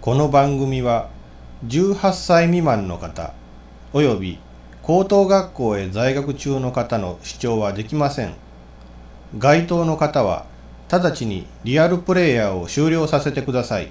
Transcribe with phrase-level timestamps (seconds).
[0.00, 1.08] この番組は
[1.66, 3.34] 18歳未満の方
[3.92, 4.38] および
[4.80, 8.34] 高等学校へ在学中の方の視聴はできません。
[9.38, 10.46] 該当の方は
[10.88, 13.90] 直ちにリアルプレイヤーを終了させてください。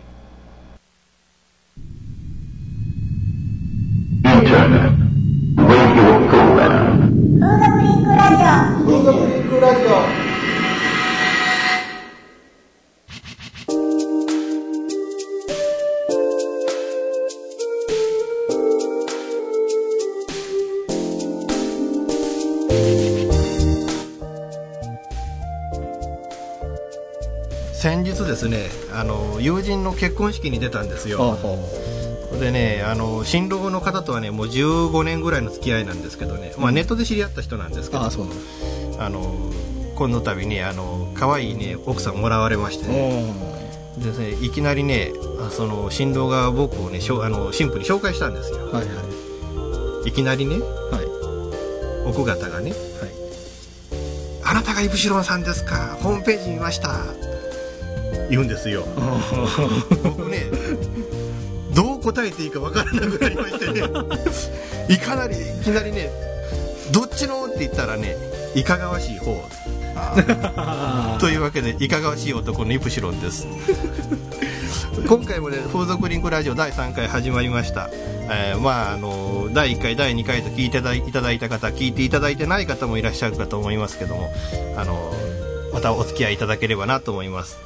[29.97, 31.37] 結婚式に出たんですよ。
[32.39, 38.03] でねあの新郎の方とはねもう15年ぐらいの付き合いなんですけどね、まあ、ネットで知り合った人なんですけど。
[38.03, 38.27] うなの
[38.99, 39.51] あの
[39.95, 43.33] この度ねあの可愛いね奥さんもらわれましてね。
[43.97, 45.11] でねいきなりね
[45.41, 48.57] あその新郎が僕をねしょあの新婦に紹介したんですよ。
[48.65, 48.81] はいは
[50.05, 50.09] い。
[50.09, 52.07] いきなりねはい。
[52.09, 52.79] 奥方がねはい
[54.45, 55.97] 「あなたがイプシロンさんですか？
[56.01, 56.89] ホームページ見ました」
[58.29, 58.85] 言うんですよ。
[60.03, 60.45] 僕ね
[61.73, 63.81] どう答えていいかわからなくなりましてね。
[64.89, 66.09] いかなりいきなりね
[66.91, 68.15] 「どっちの?」って言ったらね
[68.55, 69.43] いかがわしい方。
[71.19, 73.47] というわけでいかがわしい男のイプシロンです。
[75.07, 84.33] 今回もね風俗リンクラジオ第3回始まりました、えーまああの第1回第2回と聞いていただいただいた方聞いていただいてない方もいらっしゃるかと思いますけども
[84.75, 85.13] あの
[85.71, 87.57] またお付き合いいただければなと思います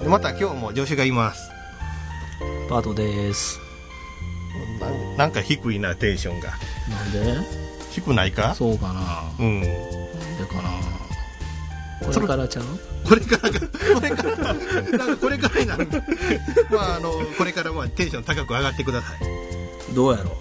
[0.00, 1.50] でまた今日も助手がいます。
[2.68, 3.60] パートです。
[4.80, 6.50] ななんか低いなテンションが。
[6.88, 7.36] なんで？
[7.92, 8.54] 低ないか？
[8.54, 9.22] そうかな。
[9.38, 9.60] うん。
[9.62, 9.68] で
[10.48, 10.70] かな？
[12.12, 12.64] これからちゃう？
[13.08, 13.68] これからがこ
[14.00, 15.88] れからなんかこれからになる。
[16.70, 19.20] まああのこれからまあテンション高く上がってください。
[19.94, 20.36] どうやろ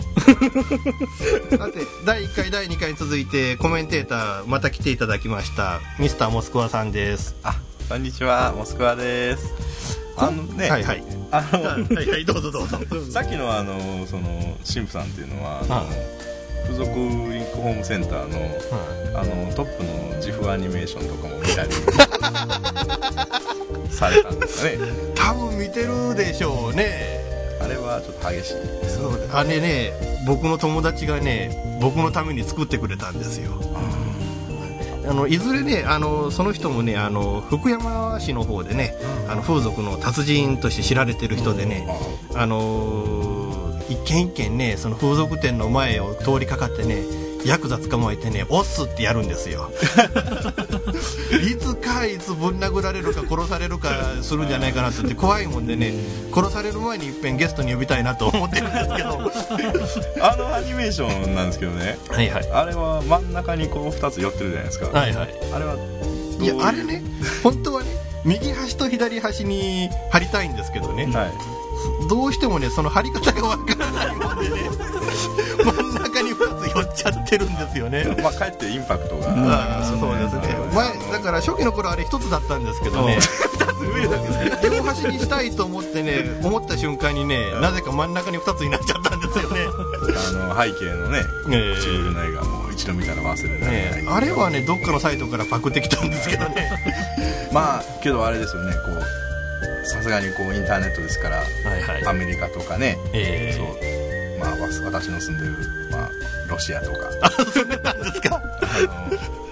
[1.58, 5.80] さて第1回第2回に続いてコメンテーターまた来ていただきました。
[6.00, 7.36] ミスターモスクワさんです。
[7.44, 7.56] あ、
[7.88, 9.54] こんにちは、モスクワです。
[10.18, 11.04] あのね、はいはい。
[11.30, 12.80] あはいはいどうぞどうぞ。
[12.80, 15.90] の、 さっきのあの、その、神父さんっていうのは、あはの、
[16.64, 21.70] 付属リンクホームセンターの、あの、トップの自負アニメーションとかも見たり、
[23.94, 24.78] されたんですかね。
[25.14, 27.24] 多分見てるでしょうね。
[27.62, 28.54] あれはちょっと激しい。
[28.90, 29.30] そう。
[29.32, 29.94] あれね
[30.26, 33.52] 僕の友達がね僕のために作ってくれたんですよ
[35.08, 38.96] あのいずれねあのその人もねあの福山市の方でね
[39.28, 41.88] あの風俗の達人として知られてる人でね、
[42.36, 43.56] あのー
[43.88, 47.04] 一軒一軒ねその風俗店の前を通りかかってね
[47.46, 49.70] ヤクザ捕まえてね「オッス」ってやるんですよ
[51.42, 53.90] いつかいつぶん殴られるか殺されるか
[54.22, 55.94] するんじゃないかなって言って怖いもんでね
[56.34, 59.32] 殺される前にいっぺんゲストに呼びたいなと思ってるんですけど。
[60.22, 62.50] あのアニメーションなんですけどね、はいはい。
[62.52, 64.88] あれは真ん中にこう2つ寄ってるじゃないですか。
[64.88, 65.30] はいはい。
[65.54, 65.76] あれは、
[66.40, 67.04] いやあれね
[67.44, 67.90] 本当はね
[68.24, 71.32] 右端と左端に貼りたいんですけどね、はい。
[72.10, 74.70] どうしてもねその貼り方がわからないもんでね。
[74.76, 75.55] 真ん中に2つ
[77.38, 78.06] てるんですよね。
[78.24, 79.28] まあ、かえってインパクトが。
[79.30, 80.56] ああそうですね。
[80.74, 83.20] 前だから初期の頃あれ一つだったんですけどね。
[84.64, 89.60] 両端にしたいと思ってね思った瞬間にねなぜか真ん中に2つになっちゃったんですよね。
[89.66, 91.76] あの、背景のね、ええ。
[91.76, 93.72] 唇の絵がもう一度見たら忘れない。
[93.72, 96.72] ねあれはねどっかのサイトからパクってきたんですけどね。
[97.52, 103.58] まあけどあれですよねこうさすがにこうインターネットですからはいはアメリカとかね、ええ。
[103.58, 104.40] そう。
[104.40, 105.54] まあわ私の住んでる、
[105.92, 106.10] まあ、
[106.48, 106.98] ロシアとか。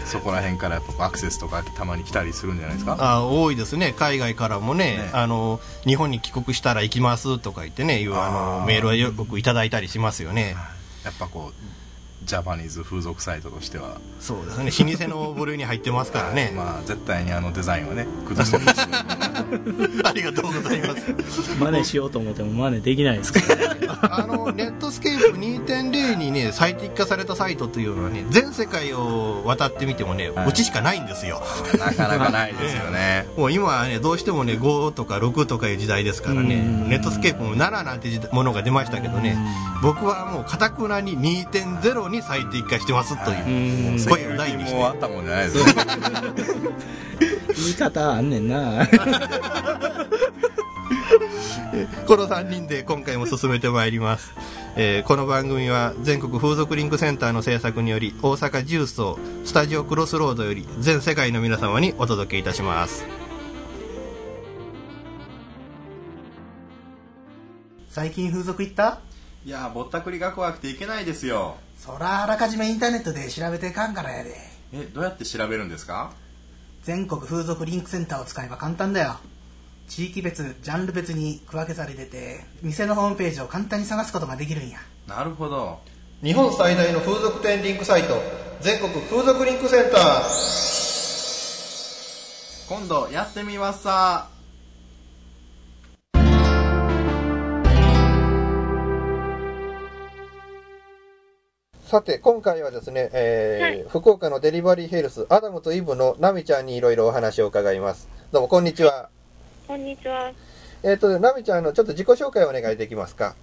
[0.06, 2.98] そこら辺からやっぱアクセスとかたまに来たりするんじゃないですか？
[3.00, 3.94] あ多いですね。
[3.98, 5.10] 海外からもねね。
[5.14, 10.56] あの日本に帰国したら行きますとか言ってねいうあのメールをよくいただいたりしますよね。
[11.04, 11.54] やっぱこう
[12.26, 14.92] ジャパニーズ風俗サイトとしては、そうですね。
[14.92, 18.88] 老舗の部類に入ってますからね、 まあ、絶対にあのデザインはね崩してるんですよ
[20.04, 21.56] ありがとうございます。
[21.60, 23.88] 真似しようと思っても真似できないですからね。
[24.02, 30.48] あのネットスケープ2.0にね最適化されたサイトというのはね全世界を渡ってみてもね、はい。
[30.48, 31.42] うちしかないんですよ。
[31.78, 33.28] なかなかないですよね。
[33.38, 36.90] もう今はねどうしてもね5とか6とかいう時代ですからねうん。
[36.90, 39.38] ネットスケープも7なんてものが出ましたけどね
[39.82, 44.06] 僕はもうかたくなに2.0に最適化してますという。
[44.08, 44.76] 声を大にして。
[44.76, 45.58] もあったもんじゃないです。
[45.58, 45.66] よ
[47.56, 48.88] 言い方あんねんな。
[52.08, 54.34] この3人で今回も進めてまいります、
[54.76, 63.06] えーこの番組は全国風俗リンクセンターの制作により大阪重曹スタジオクロスロードより全世界の皆様にお届けいたします。
[67.90, 69.00] 最近風俗行った？
[69.46, 74.34] いやぼったくりが怖くていけないですよそらあらかじめインターネットで調べてかんからやで。
[74.72, 76.14] えどうやって調べるんですか？
[76.84, 79.18] 全国風俗リンクセンターを使えば簡単だよ。
[79.90, 84.80] 地域別ジャンル別に区分けされてて店のホームページを簡単に探すことができるんや。
[85.08, 85.82] なるほど。
[86.24, 88.16] 日本最大の風俗店リンクサイト
[88.62, 90.04] 全国風俗リンクセンター。
[92.70, 94.30] 今度やってみますさ
[101.94, 109.10] さて今回はですね、えー福岡のデリバリーヘルスアダムとイブのナミちゃんにいろいろお話を伺いますどうもこんにちは
[109.68, 110.32] こんにちは。
[110.82, 113.36] えっ、とナミちゃんのちょっと自己紹介をお願いできますか？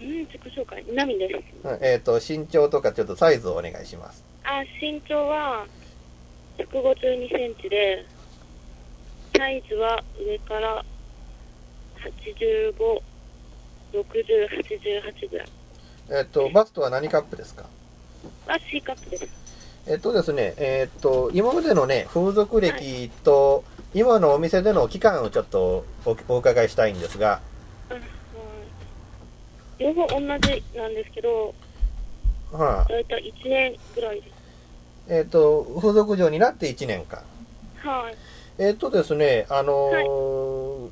[0.00, 0.82] うん、自己紹介。
[0.94, 1.68] ナミです。
[1.68, 5.66] うんえっ、と身長とかちょっとサイズをお願いしますあ、身長は
[6.56, 8.06] 152センチで、
[9.36, 10.82] サイズは上から
[12.32, 12.72] 85、
[13.92, 14.02] 60、
[15.12, 15.57] 88ぐらい。
[16.10, 17.64] えっ、とバストは何カップですか？
[18.46, 19.28] は C カップです。
[19.86, 23.64] えっとですね、えっと、今までのね、風俗歴と、
[23.94, 27.40] 今のお店での期間をちょっとおお伺いしたいんですが、
[27.90, 28.08] うんはい
[29.78, 31.54] 両方同じなんですけど、
[32.52, 34.34] はあ、だいたい1年ぐらいです。
[35.08, 37.22] えっと、風俗嬢になって1年間。
[37.78, 38.16] はい。
[38.58, 40.88] えっとですね、あのー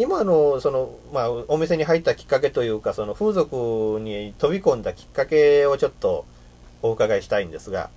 [0.00, 6.24] 今の、その、まあ、お店に入ったきっかけというか、その風俗に飛び込んだきっかけをちょっと
[6.82, 7.90] お伺いしたいんですが、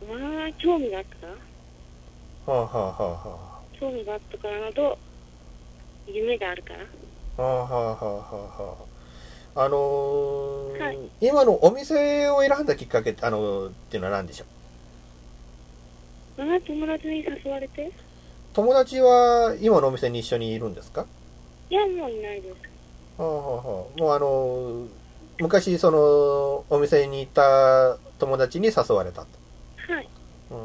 [0.00, 0.14] ま
[0.46, 1.26] あ、興味があった？
[1.26, 3.28] から、はあ、はあはあ。
[3.28, 4.98] は興味があったからなど、
[6.06, 6.86] 夢があるから。
[7.38, 8.88] あ、はあはあはあは
[9.54, 10.98] あ、あのーはい。
[11.20, 14.46] 今のお店を選んだきっかけって、あのーっていうのは何でしょう
[16.36, 17.90] まあ、友達に誘われて
[18.56, 21.04] 友達は今のお店に一緒にいるんですか？
[21.68, 22.54] いや、もういないです。
[23.20, 24.88] はあはあはあもうあのー
[25.38, 29.26] 昔そのお店にいた友達に誘われたと、
[29.92, 30.08] はい。
[30.52, 30.58] うん、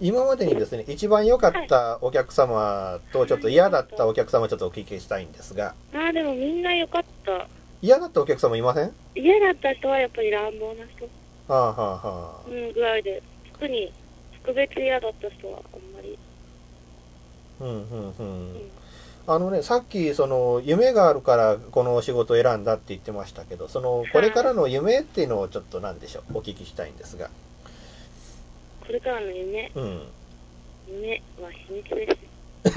[0.00, 5.76] 今までにですね一番良かったお客様とちょっと嫌だったお客様ちょっとお聞きしたいんですが。
[5.92, 7.46] まあでもみんな良かった。
[7.82, 8.82] 嫌だったお客様いません？
[8.86, 11.08] は嫌だった人はやっぱり乱暴な人、
[11.46, 13.22] あはあはあうん、ぐらいで、
[13.52, 13.92] 特に
[14.42, 16.18] 特別嫌だった人はあんまり。
[17.60, 18.52] うんうんうん。
[18.54, 18.70] うん。
[19.28, 26.38] あのねさっきその夢があるからこの仕事を選んだって言ってましたけどそのこれからの夢っていうのをちょっと何でしょう？
[26.38, 27.28] お聞きしたいんですが。
[28.86, 30.02] これからの夢、うん。
[30.88, 32.16] 夢は秘密です。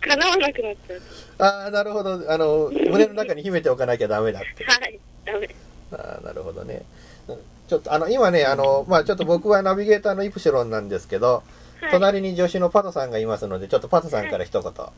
[0.00, 1.02] 叶わなくなっちゃう。
[1.38, 2.20] ああなるほど。
[2.28, 4.64] あの胸の中に秘めておかなきゃダメだって。
[4.64, 5.48] はい、ダメ。
[5.92, 6.82] ああなるほどね。
[7.28, 7.38] うん。
[7.68, 11.42] ちょっとあの今ねあのまあちょっと僕はナビゲーターのイプシロンなんですけどはい、
[11.90, 14.92] 隣に助手のパトさんがいますのでちょっとパトさんから一言ど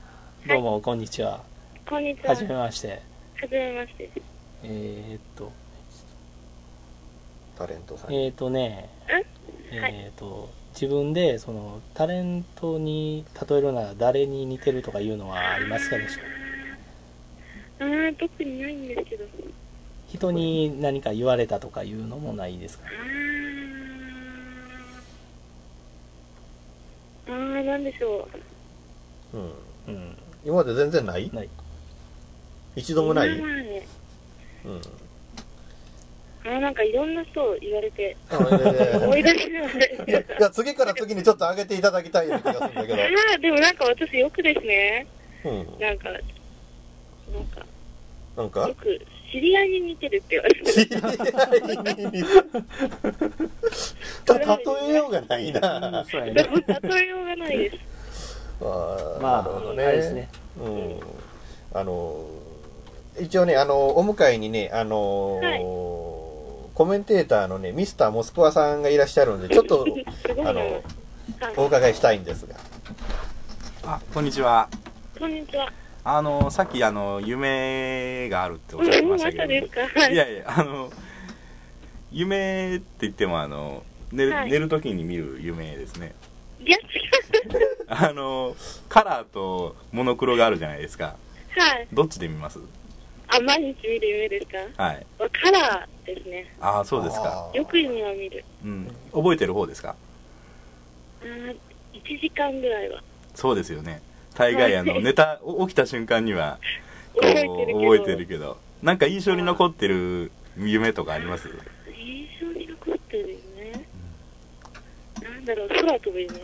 [0.59, 1.41] うも、こんにちは。
[1.89, 2.31] こんにちは。
[2.31, 3.01] はじめまして。
[3.41, 4.11] はじめまして。
[4.65, 5.53] えー、っと、
[7.57, 8.89] タレントさんえー、っとね、
[9.71, 16.25] えー、っと、自分で、その、タレントに例えるなら誰に似てるとかいうのはありますかでしょう？
[17.85, 19.25] あー、特にないんですけど。
[20.09, 22.87] 人に何か言われたとかいうのもないですか？
[27.29, 28.29] あー、あーなんでしょ
[29.33, 29.37] う。
[29.37, 30.17] うんうん。
[30.45, 31.31] 今まで全然ない？
[31.33, 31.49] ない。
[32.77, 33.87] 一度もない、今まで
[34.65, 34.81] うん
[36.45, 39.67] あー、なんかいろんな人言われて、思い出せない。
[40.07, 45.07] ーいや次から次にちょっと上げていただきたいような気がするんだけど、 あー、でもなんか私よくですね。
[45.45, 46.23] うん、なんか、なん
[47.47, 47.67] か、
[48.37, 48.69] なんか？
[48.69, 49.01] よく
[49.33, 50.73] 知り合いに似てるって言われて。
[50.73, 52.25] 知り合いに
[54.25, 54.47] た例
[54.91, 56.49] えようがないなそうやでね。
[56.51, 57.77] も例えようがないです。
[58.61, 60.29] あーまあ、なるほどねあれですね。
[60.65, 61.01] うん
[61.75, 62.25] あの
[63.21, 65.61] 一応ねあのお迎えにねあの、はい
[66.75, 69.85] コメンテーターのねミスターモスクワさんがいらっしゃるので ちょっと。
[70.39, 70.83] あのはい
[71.59, 72.55] お伺いしたいんですが
[73.85, 74.69] あこんにちは
[75.19, 75.71] こんにちは。
[76.05, 79.81] あのさっきあの夢があるっておっしゃってうん、まましたけど。
[80.01, 80.91] は いいやいやあの
[82.11, 86.15] 夢って言ってもあの寝る,、はい寝る時に見る夢ですね
[86.61, 86.83] いや、違う。
[87.89, 88.55] あの
[88.89, 91.17] カラーとモノクロがあるじゃないですか
[91.57, 91.89] はい。
[91.93, 92.59] どっちで見ます？
[93.29, 94.83] あ、毎日見る夢ですか？
[94.85, 96.53] はいカラーですね。
[96.61, 98.45] ああそうですかよく夢は見る。
[98.65, 99.95] うん覚えてる方ですか？
[101.23, 101.57] あー
[101.95, 103.03] 1時間ぐらいは。
[103.35, 104.03] そうですよね
[104.35, 106.59] 大概あの寝たお起きた瞬間には
[107.15, 108.59] こう覚えてるけど。
[108.83, 111.49] なんか印象に残ってる夢とかあります？
[111.97, 113.73] 印象に残ってる夢？
[115.33, 116.35] なんだろう、空飛ぶ夢？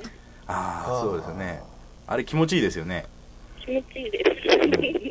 [0.46, 1.60] ああそうですよね
[2.06, 3.06] あれ気持ちいいですよね
[3.60, 4.24] 気気持ちいいで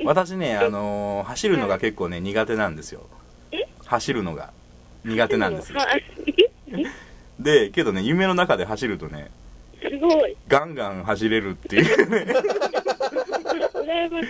[0.01, 0.05] す。
[0.05, 3.05] 私ね、 あのー走るのが結構ね、苦手なんですよ。
[3.85, 4.51] 走るのが
[5.03, 5.73] 苦手なんです。
[5.73, 6.03] はい。
[7.39, 9.29] で、けどね、夢の中で走るとね、
[9.81, 10.35] すごい。
[10.47, 12.33] ガンガン走れるっていうね、
[13.73, 14.29] 羨ましい。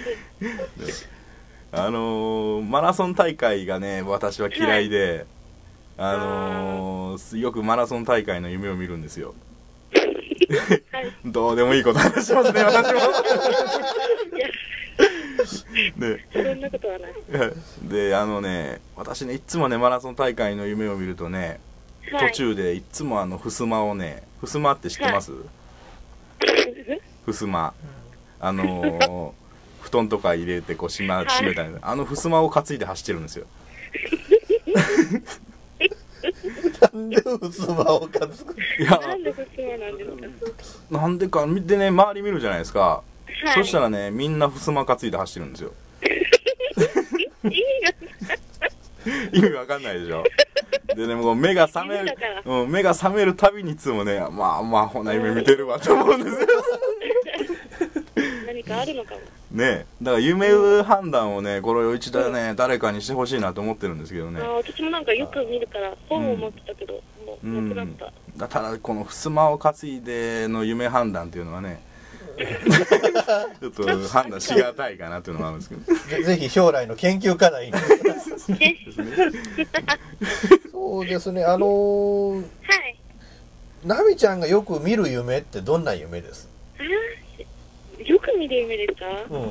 [1.72, 5.26] あのーマラソン大会がね、私は嫌いで、
[5.98, 9.34] あのーよくマラソン大会の夢を見るんですよ。
[10.92, 11.12] はい。
[11.26, 13.00] どうでもいいこと話しますね、私も。
[15.98, 17.14] で、そんなことはない。
[17.84, 21.60] で、あのね、私ね、いつもね、マラソン大会の夢を見るとね、
[22.12, 22.30] はい。
[22.30, 25.32] 途中でいつもあの、襖をね、襖って知ってます、
[27.26, 27.74] 襖。
[28.40, 29.32] あのー
[29.82, 33.46] 布団とか入れてこう閉まはい閉めたり、あの襖を担いで走ってるんですよ。
[36.94, 40.98] なんで襖を担ぐいや、なんで不そうなんですか？
[41.00, 42.80] なんでか、見てね、周り見るじゃないですか。
[42.82, 43.04] は
[43.52, 43.54] い。
[43.56, 45.72] そしたらね、みんな襖担いで走ってるんですよ。
[47.44, 47.94] 意味が
[49.34, 50.24] 意味わかんないでしょ。
[50.96, 56.48] でね、もう目が覚めるうん、目が覚めるたびにいつもね、まあまあ、ほな夢見てるわと思うんですよ。
[58.48, 59.22] 何かあるのかも。
[59.52, 60.50] ねだから夢
[60.84, 64.44] 判断をね、これを一度ね、誰かにしてほしいなと思ってるんですけどねあ。
[64.44, 66.94] ー私もなんかよく見るから、本を持ってたけど、
[67.26, 68.12] もううなくなった。
[68.38, 71.82] だただ、この襖を担いでの夢判断っていうのはね、
[72.38, 75.82] ちょっと判断しがたいかなっていうのもあるんですけど。
[76.18, 77.72] ぜ ぜひ将来の研究課題に。
[77.72, 77.80] で
[78.38, 78.78] すね。
[80.72, 83.00] そうですね、あのー、はい。
[83.86, 86.50] ナミちゃんがよく見る夢ってどんな夢です？
[88.06, 89.06] よく見る夢ですか？
[89.30, 89.42] うん。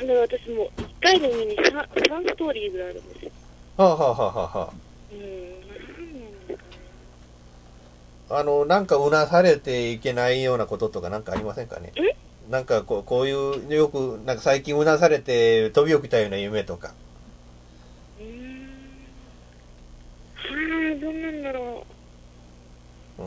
[0.00, 3.30] あの、私も一回の夢に 3, 3ストーリーぐらいあるんですよ。
[3.76, 4.72] はあ、はあはあはあは
[5.12, 5.51] うん。
[8.34, 11.92] あ、あの、なんかうなされていけないようなこととかなんかありませんかね？
[12.48, 13.32] なんかこう、こうい
[13.68, 16.96] う、よく、なんか最近うなされて飛び起きたような夢とか。
[18.18, 19.12] うーん。
[20.34, 21.94] はあ、どんなんだろう
[23.18, 23.24] う。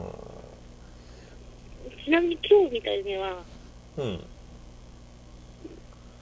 [2.06, 3.48] ちなみに今日見た夢は、
[3.98, 4.02] ん。
[4.02, 4.30] うん。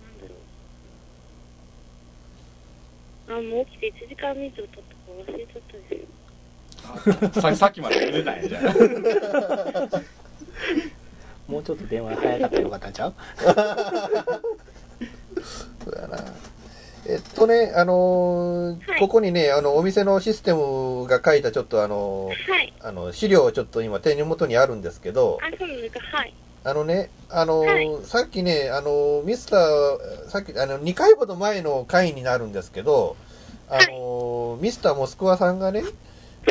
[0.02, 0.44] なんだろう。
[3.28, 6.13] あ、もう起きて1時間以上経ったから忘れちゃったです。
[7.42, 8.64] ささっきまで見てたんやじゃん。
[11.48, 13.14] もうちょっと電話早かったらよかったんちゃう？
[15.84, 16.18] そうやな。
[17.06, 22.74] えっとね、あのーはいここにね、あの、お店のシステムが書いたちょっとあのーはい。
[22.82, 26.00] あの、資料ちょっと今手元にあるんですけど、あ、そうなんですか。
[26.18, 26.34] はい。
[26.64, 33.18] あのね、あのーはさっきね、あのーミスター、さっき、あの、2回ほど前の回になるんですけど、
[33.68, 35.84] あのーミスターモスクワさんがね、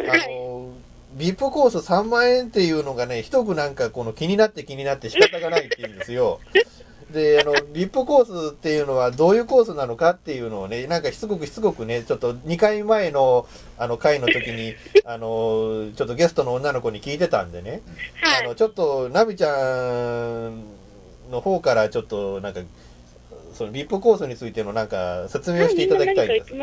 [0.00, 0.82] あのー
[1.14, 6.40] ビップコース3万円っていうのがね、一くなんかこの気になって気になって仕方がないって言うんですよ。
[7.12, 13.46] で、あの、ビップコースっていうのはどういうコースなのかっていうのをね、なんかしつこくしつこくね、ちょっと2回前の
[13.76, 17.82] あの回の時に、 あの、ちょっとゲストの女の子に聞いてたんでね、
[18.22, 18.44] はい。
[18.46, 19.52] あの、ちょっと、ナビちゃ
[20.48, 20.64] ん
[21.30, 22.62] の方からちょっとなんか、
[23.52, 26.54] そのビップコースについてのなんか説明をしていただきたいんです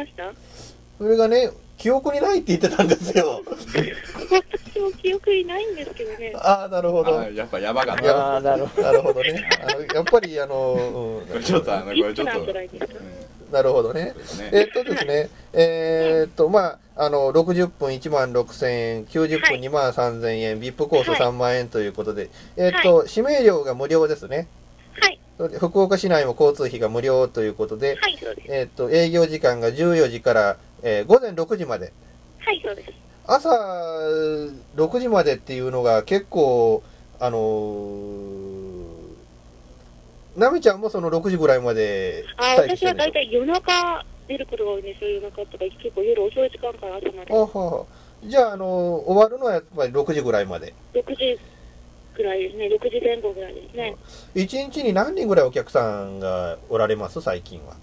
[0.97, 3.41] それがね、記憶にないって言ってたんですよ。
[3.45, 6.33] 私も記憶にないんですけどね。
[6.35, 7.19] ああ、なるほど。
[7.19, 8.17] あやっぱやばかっいやた。
[8.19, 9.49] ああなるほなるほどね。
[9.61, 13.53] あの、やっぱりあの、うん、ちょっとあの、これちょっと。
[13.53, 14.03] なるほどね。
[14.03, 14.13] ね
[14.51, 24.47] えっとですね、えーっと、まあ、あの、60分1万6000円、90分はい2万3000円、ビップコースはい3万円ということで、えーっと、指名料が無料ですね。
[25.47, 28.47] 福岡市内も交通費が無料ということで、はい、そうです。
[28.51, 31.93] えーっと、営業時間が14時から、えー午前6時まで。
[32.39, 32.91] はい、そうです。
[33.25, 33.49] 朝
[34.75, 36.83] 6時までっていうのが結構、
[37.19, 38.89] あのー、
[40.35, 45.09] ナミちゃんもその6時ぐらいまであ、私は大体夜中出ることが多いんですよ。
[45.11, 47.33] 夜中とか結構夜遅い時間から朝まで。
[47.33, 47.85] あはは
[48.23, 48.65] じゃあ、あの
[49.05, 50.73] 終わるのはやっぱり6時ぐらいまで。
[50.93, 51.39] 6時
[52.19, 52.67] ぐらいですね。
[52.67, 53.95] 6時前後ぐらいですね。
[54.35, 57.21] 1日に何人ぐらいお客さんがおられます？
[57.21, 57.77] 最近は。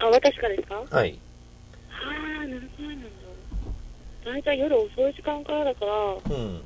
[0.00, 0.74] あ、私からですか？
[0.74, 1.18] ははい。
[1.88, 3.10] あ、何歳なんだろ
[4.22, 4.34] う。
[4.34, 5.92] 大体夜遅い時間からだから、
[6.36, 6.62] うん。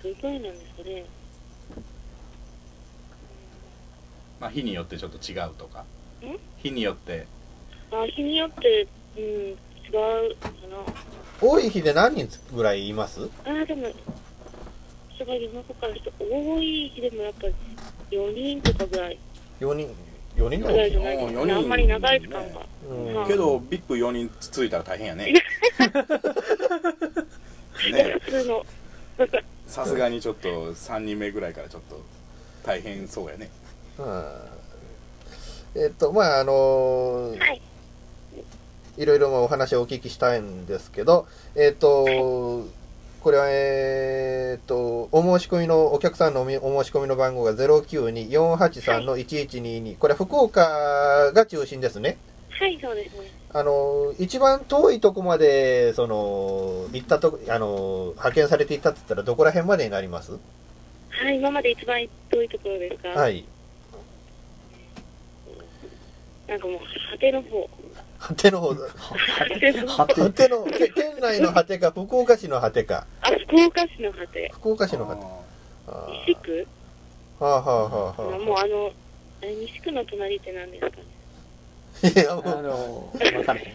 [0.00, 1.04] どれくらいなんですかね？
[4.40, 5.80] まあ、日によってちょっと違うとか
[6.22, 6.38] ん？
[6.62, 7.26] 日によって。
[7.90, 9.58] あ、日によって、うん、
[9.92, 10.50] 違うかな。
[11.40, 13.28] 多い日で何人ぐらいいます？
[13.44, 13.88] あ、でも、
[15.14, 17.46] 人が夜中からして多い日でもやっぱ
[18.10, 19.18] 4人とかぐらい
[19.60, 19.94] ?4 人、
[20.36, 21.04] 4人ぐらいじゃの？
[21.06, 21.52] ないですかね。
[21.54, 22.66] あんまり長い時間が。
[22.88, 25.32] うんはいけど、ビップ4人つついたら大変やね。
[27.92, 28.66] ね普通の。
[29.66, 32.00] さすがにちょっと3人目ぐらいからちょっと
[32.64, 33.50] 大変そうやね
[33.98, 34.40] は
[35.74, 37.60] いえっとまああのーはい。
[38.98, 42.66] いろいろお話をお聞きしたいんですけど、えっ、と、
[43.20, 46.52] これは、えっ、と、お申し込みの、お客さんのお申
[46.88, 49.96] し込みの番号が092-483-1122。
[49.98, 52.16] これは福岡が中心ですね。
[52.50, 53.30] はい、そうですね。
[53.52, 60.32] あの、一番遠いとこまで、その、行ったと、あの、派遣されていったって言ったらどこら辺までになります？
[60.32, 60.38] は
[61.30, 62.00] い、今まで一番
[62.30, 63.08] 遠いところですか？
[63.10, 63.44] はい。
[66.46, 66.78] なんかもう、
[67.12, 67.68] 果ての方。
[68.18, 68.84] 果ての方、果
[69.60, 70.06] ての方。
[70.14, 73.06] 果ての、け県内の果てか、福岡市の果てか。
[73.22, 74.50] あ、福岡市の果て。
[74.54, 75.22] 福岡市の果て。
[75.86, 76.66] あ西区？
[77.40, 78.38] ーはあはあはあはあ。
[78.38, 78.92] もうあの、
[79.40, 81.02] え西区の隣って何ですかね？
[82.02, 83.72] いや、あもう、の分かんない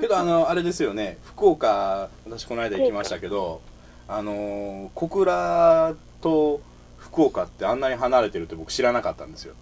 [0.00, 3.60] けどあのあれですよね福岡私この間行きましたけど
[4.08, 6.62] あの小倉と
[6.96, 9.54] 福岡ってあんなに離れてるって僕知らなかったんですよ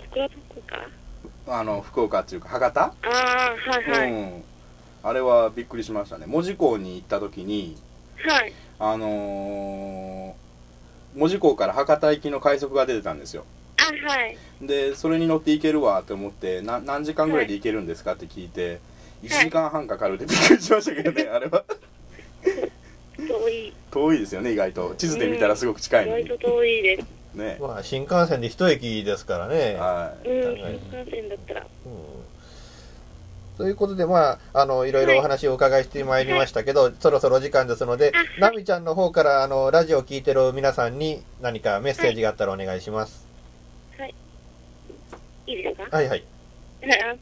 [0.00, 0.76] 桜どこか
[1.48, 2.80] あの福岡っていうか博多？
[2.82, 4.12] ああ、はいはい。
[4.12, 4.44] うん
[5.02, 7.76] あれはびっくりしましたね門司港に行った時に
[8.26, 8.52] はい。
[8.80, 13.44] あのー門司港から博多行きの快速が出てたんですよ
[13.78, 14.36] あ、はい。
[14.60, 18.80] でそれに乗って行けるわって思ってな何時間ぐらいで行けるんですかって聞いて
[19.22, 21.64] 1時間半かかるってびっくりしましたけどねあれは
[23.28, 23.72] 遠い。
[23.92, 27.15] 遠いですよね意外と地図で見たらすごく近いのに意外と遠いです。
[27.36, 27.58] ね。
[27.60, 29.74] まあ、新幹線で一駅ですからね。
[29.74, 30.26] はい。
[30.26, 30.34] 新
[31.00, 31.60] 幹線だったら。
[31.60, 31.66] うん。
[33.56, 43.26] ということで、まあ、あの、いろいろお話をお伺いしてまいりましたけど、そろそろお時間ですので、ナミちゃんの方から、あの、ラジオを聞いてる皆さんに何かメッセージがあったらお願いします。
[45.46, 45.52] い。
[45.52, 45.96] いですか？
[45.96, 46.24] はいはい。
[46.82, 47.16] あ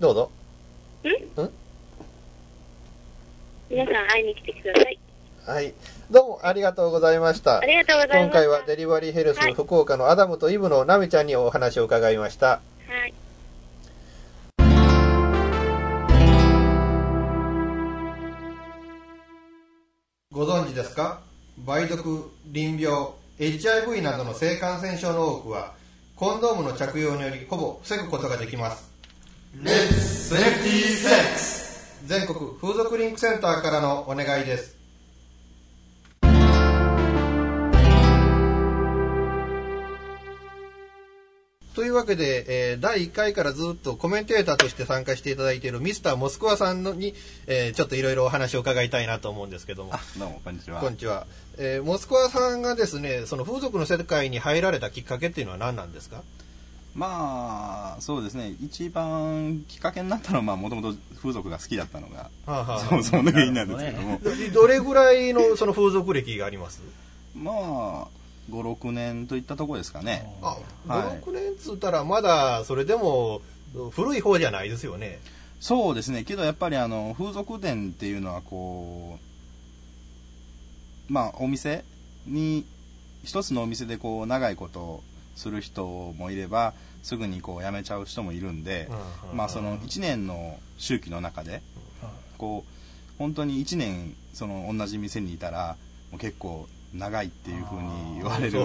[0.00, 0.30] どうぞ。
[3.70, 4.98] 皆さん会いに来てください。
[5.46, 5.74] はい。
[6.10, 7.66] どうもありがとうございましたあ。
[7.66, 8.18] りがとうございます。
[8.24, 12.46] 今回はデリバリーヘルスはい福岡のアダムとイブのナミちゃんにお話を伺いました。
[12.46, 13.12] はい。
[20.32, 21.20] ご存知ですか？
[21.66, 25.74] 梅毒、淋病、HIV などの性感染症の多くは、
[26.16, 28.90] コンドームの着用によりほぼ防ぐことができます。
[32.06, 34.73] 全国風俗リンクセンターからのお願いです。
[41.74, 47.14] というわけで、えー第1回からずっとコメンテーターとして参加していただいているミスターモスクワさんのに、
[47.46, 49.92] えーちょっといろいろお話を伺いたいなと思うんですけども。
[50.18, 50.80] どうもこんにちは。
[50.80, 51.26] こんにちは。
[51.58, 56.22] えーモスクワさんがですね、その風俗の世界に入られたきっかけっていうのは何なんですか？
[56.94, 58.54] まあそうですね。
[58.60, 64.20] 一番きっかけになったのはまあもともと風俗が好きだったのがはあはあそもそもの原因なんですけども。
[64.22, 64.30] ど
[64.62, 66.80] どれぐらいのその風俗歴があります？
[67.34, 68.06] まあ
[68.50, 70.26] 56年といったところですかね。
[70.42, 71.20] あ、はい。
[71.20, 73.40] 5、6年っつったらまだそれでも
[73.92, 75.20] 古い方じゃないですよね。
[75.60, 76.24] そうですね。
[76.24, 79.18] けどやっぱりあの風俗店っていうのはこ
[81.08, 81.84] うまあお店
[82.26, 82.64] に
[83.22, 85.02] 一つのお店でこう長いこと
[85.36, 88.88] する人もいればすぐにこう辞めちゃう人もいるんで、
[89.34, 91.62] まあその1年の周期の中で
[92.38, 95.76] こう本当に1年その同じ店にいたら
[96.10, 98.64] もう結構長いっていうふうに言われる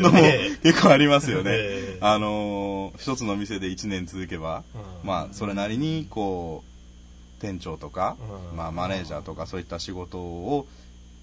[0.00, 1.50] のもね結構ありますよね。
[1.54, 1.98] ええ。
[2.00, 5.08] あのー一つの店で1年続けば、うん。
[5.08, 8.16] まあそれなりにこう店長とか、
[8.50, 8.56] うん。
[8.56, 10.66] まあマネージャーとかそういった仕事を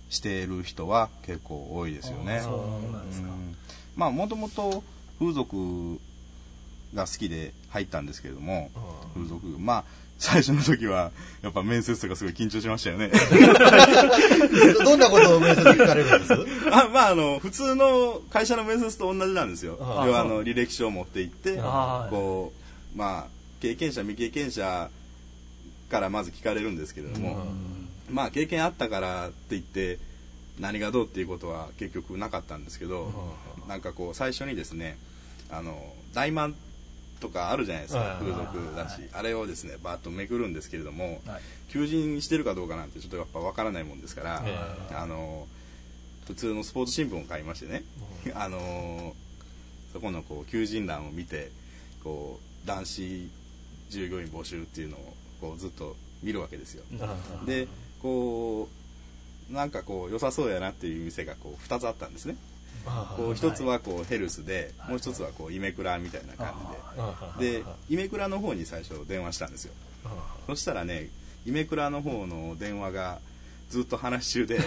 [0.10, 2.40] している人は結構多いですよね。
[2.42, 3.28] そうなんですか。
[3.28, 3.56] うん。
[3.98, 4.84] まあもともと
[5.20, 6.00] 風俗
[6.94, 8.72] が好きで入ったんですけれども、
[9.14, 9.84] 風俗まあ
[10.18, 13.12] 最初の時はやっぱ面接とかすごい緊張しましたよね。
[14.84, 16.34] どんなことを面接で聞かれるんです？
[16.72, 19.78] あまああの普通の会社の面接と同じなんですよ。
[19.82, 22.54] あ要はあの履歴書を持って行ってあこ
[22.96, 24.90] うまあ経験者未経験者
[25.90, 27.46] からまず聞かれるんですけれども、
[28.10, 30.00] まあ経験あったからって言って
[30.60, 33.12] 何がどうっていうことは結局なかったんですけど、
[33.68, 34.98] なんかこう最初にですね
[35.52, 36.56] あの大満
[37.20, 39.02] とかあるじゃないですはいか風俗だし。
[39.14, 41.42] あれをですねバーッとめくるんですけれどもはい。
[41.70, 45.46] 求人してるかどうかなんてちょっとやっぱわからないもんですから、えあの
[46.26, 47.84] 普通のスポーツ新聞を買いましてね、
[48.34, 49.14] あの
[49.92, 51.52] そこのこう求人欄を見て
[52.04, 53.30] こう男子
[53.90, 56.84] 従業員募集っていうのをこうずっと見るわけですよ。
[57.46, 57.68] で
[58.02, 58.70] こ
[59.50, 62.38] うなんかこう良さそうやなっていう店がこう2つあったんですね。
[63.18, 66.54] こう一つはこうヘルスで、もう一つはこうイメクラみたいな感
[67.40, 67.52] じで。
[67.60, 69.74] でイメクラの方に最初電話したんですよ。
[70.48, 71.10] そしたらね
[71.46, 73.20] イメクラの方の電話が
[73.70, 74.64] ずっと話し中で あ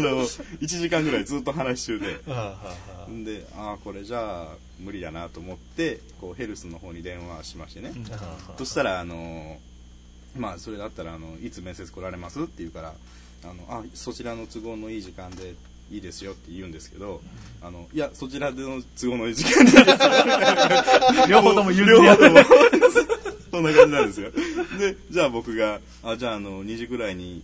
[0.00, 2.20] の1時間ぐらいずっと話し中で。
[3.24, 7.92] でああこれじゃあ無理だなと思ってこうヘルスの方に電話しましてね、
[8.58, 9.58] そしたらあの
[10.36, 12.40] まあそれだったらあのいつ面接来られます？
[12.40, 12.94] って言うから
[13.44, 15.54] あのあそちらの都合のいい時間で
[15.90, 17.20] いいですよって言うんですけど、
[17.62, 19.72] あのいやそちらでの都合のいい時間で
[21.28, 22.40] 両方とも譲り合う両方とも。
[23.50, 24.30] そんな感じなんですよ。
[24.78, 27.42] でじゃあ僕があじゃああの2時ぐらいに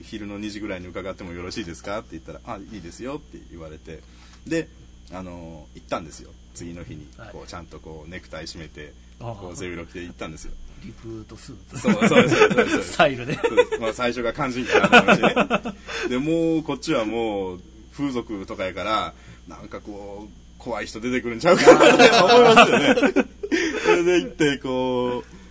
[0.00, 1.98] 昼の2時ぐらいに伺ってもよろしいですか？
[1.98, 4.00] って言ったらあいいですよって言われて。
[4.46, 4.68] で
[5.12, 6.30] あの行ったんですよ。
[6.54, 7.06] 次の日に。
[7.18, 7.28] はい。
[7.32, 10.52] こうちゃんとこうネクタイ締めてあこう背広着て行ったんですよ。
[10.84, 11.80] リクルートスーツ。
[11.80, 12.28] そうそうそう
[12.68, 13.38] そう スタイルで。
[13.78, 15.74] まあ、最初が肝心かなと思いましてね。
[16.08, 17.60] でもうこっちはもう
[17.92, 19.14] 風俗とかやから
[19.48, 22.94] なんかこう怖い人出てくるんちゃうかなって思いますよね。
[23.84, 25.42] それで行ってこう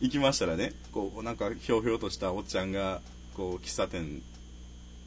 [0.00, 3.00] 行きましたらねこうなんかひょうひょうとしたおっちゃんが
[3.34, 4.22] こう喫茶店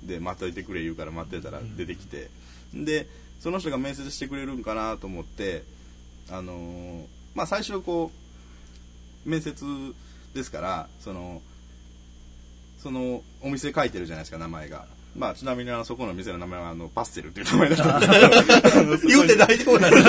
[0.03, 2.29] で待っといてくれ言うから待ってたら出てきて、
[2.73, 3.07] で
[3.39, 5.63] その人が面接してくれるんかなと思って
[6.29, 8.11] あのーまあ最初こ
[9.25, 9.65] う面接
[10.33, 11.41] ですからその
[12.79, 18.97] そのお店書いてるじゃないですか名前がまあちなみにあのそこの店の名前はあのパステルっていう名前だったんで。
[18.97, 20.03] すけど言うて大丈夫なんです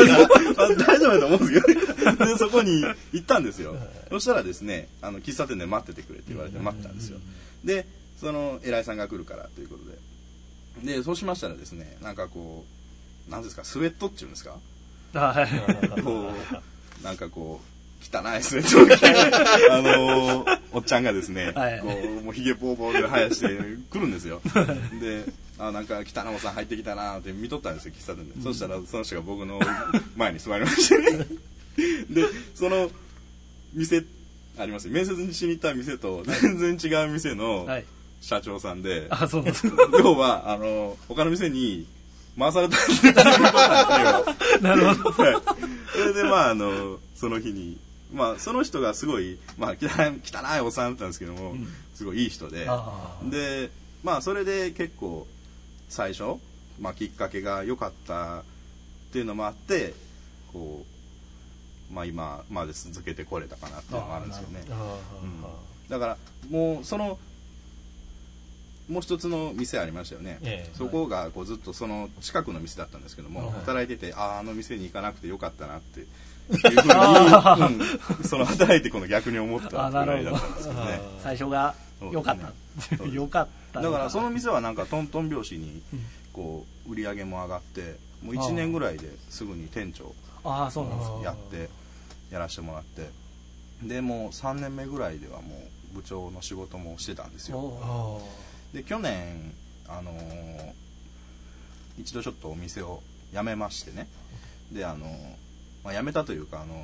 [0.55, 1.75] かあ大丈夫だと思うんですけ
[2.16, 3.77] どでそこに行ったんですよ。
[4.11, 7.19] そしたらですねあの喫茶店で待っててくれって言われて待ったんですよ。
[7.64, 7.87] で
[8.19, 10.97] その偉いさんが来るからということで。
[10.97, 12.64] でそうしましたらですねなんかこ
[13.29, 13.64] うなんですか？
[13.64, 14.59] スウェットっていうんですか？
[15.14, 16.03] はい。
[16.03, 16.31] こ
[17.01, 17.66] うなんかこう
[18.12, 21.81] 汚いスウェットを着てあのーおっちゃんがですね、はい。
[21.81, 23.49] こうもうひげぼうぼうで生やして
[23.90, 24.40] 来るんですよ。
[25.01, 25.25] で
[25.59, 29.59] あなんか北野さん入ってきたなって見とったんですよ喫茶店で、そしたらその人が僕の
[30.16, 31.27] 前に座りましてね。
[32.11, 32.90] でその
[33.73, 34.05] 店
[34.59, 34.92] ありますよ。
[34.92, 37.85] 面接にしに行った店と全然違う店のはい。
[38.21, 39.77] 社長さんで、あそうなんですか。
[39.99, 41.87] 要はあの他の店に
[42.38, 43.12] 回されたんですよ。
[44.62, 45.23] なるほど。
[45.23, 45.37] はい。
[45.92, 47.79] それでまああのその日に
[48.12, 51.55] まあその人がすごい、まあ、汚い汚いおっさんだったんですけども、
[51.95, 52.66] すごいいい人で
[53.25, 53.71] で
[54.05, 55.27] まあそれで結構
[55.88, 56.40] 最初、
[56.81, 58.42] まあ、きっかけが良かったっ
[59.12, 59.95] ていうのもあって
[60.53, 60.85] こ
[61.90, 64.62] う、まあ、今まで続けてこれたかなっていうのもあるんですよね。
[65.23, 65.45] うん。
[65.88, 66.16] だから
[66.51, 67.19] もうその
[68.88, 73.51] もう一つの店ありましたよね、ええそこがこうずっとその近くの店だったんですけども、はい。
[73.61, 76.07] 働いててあああの店に行かなくてよかったなって
[76.53, 77.81] いうふうに、
[78.19, 81.01] うんその働いてこの逆に思ったあぐらいだったんですけどね。
[81.23, 81.75] 最初が
[82.13, 82.53] 良かった。
[83.07, 85.83] 良かっただからその店はなんかトントン拍子に
[86.33, 91.21] こう売り上げも上がってもう1年ぐらいですぐに店長ああそうなんですか。
[91.23, 91.69] やって
[92.31, 93.11] やらせてもらって。
[93.83, 95.57] でもう3年目ぐらいではも
[95.93, 97.59] う部長の仕事もしてたんですよ。
[97.59, 98.23] お
[98.73, 99.53] で去年
[99.89, 100.73] あのー
[101.99, 104.07] 一度ちょっとお店を辞めましてね。
[104.71, 105.46] であのー
[105.87, 106.79] まあ、辞めたというかあのー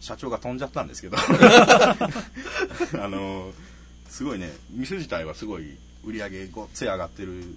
[0.00, 1.16] 社長が飛んじゃったんですけど。
[1.18, 3.52] あのー
[4.08, 7.56] すごいね店自体はすごい売り上げごっつい上がってる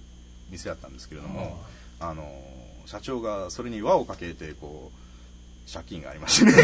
[0.50, 1.64] 店だったんですけれども
[2.00, 6.46] あのー社長がそれに輪をかけてこう借金がありまして。
[6.46, 6.62] ね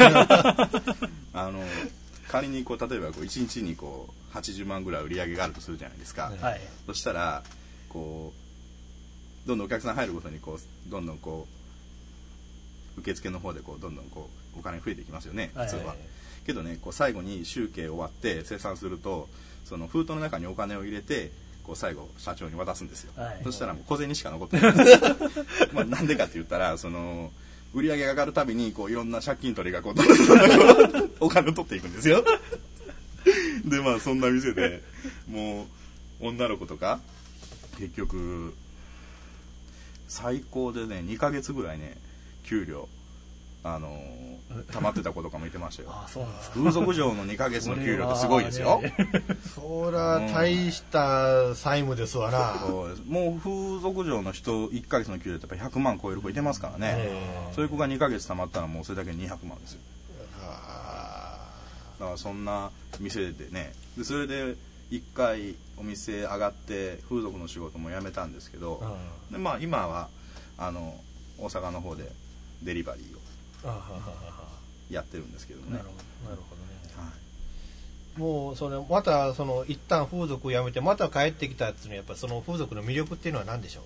[1.32, 1.62] あの
[2.28, 6.60] 仮にこう例えばこう1日にこう80万ぐらい売り上げがあるとするじゃないですか、ーはい。
[6.86, 7.44] そしたら
[7.88, 8.32] こ
[9.44, 11.63] うどんどんお客さん入るごとにこうどんどんこう
[12.96, 15.96] 受付の方でこうどんどんこうお金増えていきますよね普通は、はい。
[16.46, 19.28] けどねこう最後に集計終わって生産すると
[19.64, 21.30] その封筒の中にお金を入れて
[21.64, 24.74] こう最後社長に渡すんですよ、はいそしたらもう小銭しか残ってない。
[25.72, 27.32] まあなんでかって言ったらその
[27.72, 32.22] 売り上げが上がるたびにこういろんな借金取りがこうどんどんどんお金を取っていくんですよ。
[33.64, 34.82] でまあそんな店で
[35.26, 35.66] も
[36.20, 37.00] う女の子とか
[37.78, 38.54] 結局
[40.06, 41.96] 最高でね2ヶ月ぐらいね
[42.44, 42.88] 給料
[43.62, 44.24] あのー
[44.72, 45.88] 溜まってた子とかもいてましたよ。
[45.92, 46.54] ああそうなんですか。
[46.56, 48.80] 風俗嬢の2ヶ月の給料ってすごいですよ、
[49.54, 53.02] そら大した債務ですわな、そうです。
[53.04, 57.10] もう風俗嬢の人1ヶ月の給料ってやっぱ100万超える子いてますからね、
[57.54, 59.80] そういう子が2ヶ月貯まったらもうそれだけで200万ですよ。
[60.40, 64.56] だからそんな店でねでそれで
[64.90, 68.96] 1回お店上がって風俗の仕事も辞めたんですけど、
[69.30, 70.08] でまあ今は
[70.58, 71.00] あの
[71.38, 72.12] 大阪の方で
[72.62, 73.20] デリバリーを
[74.90, 75.72] やってるんですけどね。
[75.72, 75.96] なるほど
[76.32, 76.38] ね。
[76.96, 77.10] は
[78.16, 78.20] い。
[78.20, 83.84] もうそれまたその一旦風俗を辞めてまた帰ってきたっていうのはやっぱその風俗の魅力っていうのは何でしょう？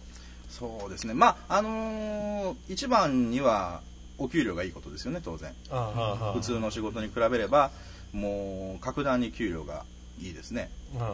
[0.53, 1.15] そうですね。
[1.15, 3.81] まああのー一番には
[4.19, 5.55] お給料がいいことですよね当然。
[5.71, 7.71] あ普通の仕事に比べれば
[8.13, 9.85] もう格段に給料が
[10.21, 10.71] いいですね。
[10.95, 11.07] うんうん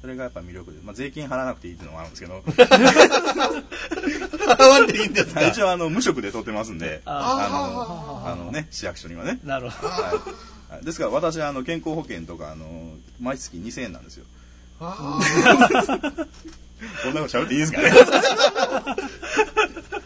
[0.00, 2.42] それがやっぱ魅力で、まあ、税金払わなくていいっていうのもあるんですけど。
[4.48, 5.46] 払わんでいいんですか？
[5.46, 7.48] 一応あの無職で取ってますんであ
[8.26, 9.40] あのあのね市役所にはね。
[9.44, 9.88] なるほど。
[9.88, 12.66] はい、ですから私はあの健康保険とかあの
[13.20, 14.24] 毎月2000円なんですよ。
[14.80, 15.18] あ。
[17.02, 17.90] こんなこと喋っていいですかね？
[17.90, 17.96] ー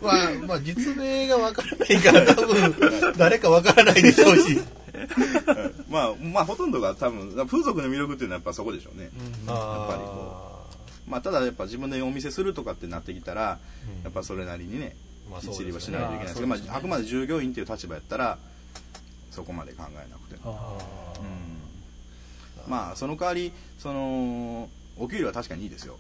[0.03, 4.61] まあ、まあ、実名がわからないから、多分、誰かわからないでしょうし。
[5.89, 9.11] まあまあほとんどが多分風俗の魅力っていうのはやっぱそこでしょうね、
[9.47, 10.67] あーやっぱりこ
[11.09, 13.59] まあただやっぱ自分でお店するとかってなってきたら、
[13.97, 14.03] うん。
[14.05, 14.97] やっぱそれなりにね
[15.31, 18.39] まあきっちりはしないといけないですけど、まあ、あくまで従業員っていう立場やったら
[19.31, 22.71] そこまで考えなくても、あうん。
[22.71, 25.97] まあその代わりそのお給料は確かにいいですよ。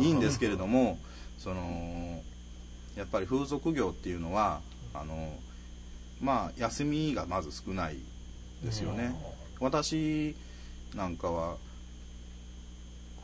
[0.00, 0.98] いいんですけれども
[1.38, 2.22] その
[2.96, 4.60] やっぱり風俗業っていうのは
[4.92, 5.32] あの
[6.20, 7.96] まあ休みがまず少ない
[8.64, 9.14] ですよね、
[9.58, 10.34] 私
[10.94, 11.56] なんかは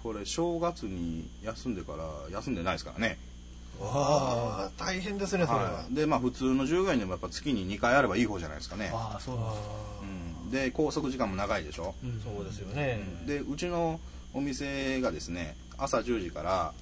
[0.02, 3.18] これ正月に休んでから休んでないですからね、
[3.80, 5.64] ああ、大変ですね、それは。
[5.64, 5.84] は。
[5.90, 9.56] い、でまあ普通の従業員でもやっぱ月に2回あればいい方じゃないですかね、ああ、そうですか。
[10.44, 13.00] うん、で拘束時間も長いでしょ、うんそうですよね。
[13.26, 14.00] でうちの
[14.32, 16.72] お店がですね朝10時から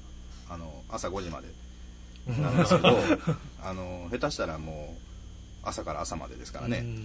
[0.50, 1.48] あの朝5時まで
[2.40, 2.96] なんですけど
[3.62, 6.86] あの下手したらもう朝から朝までですからね、うん。
[6.86, 7.04] うん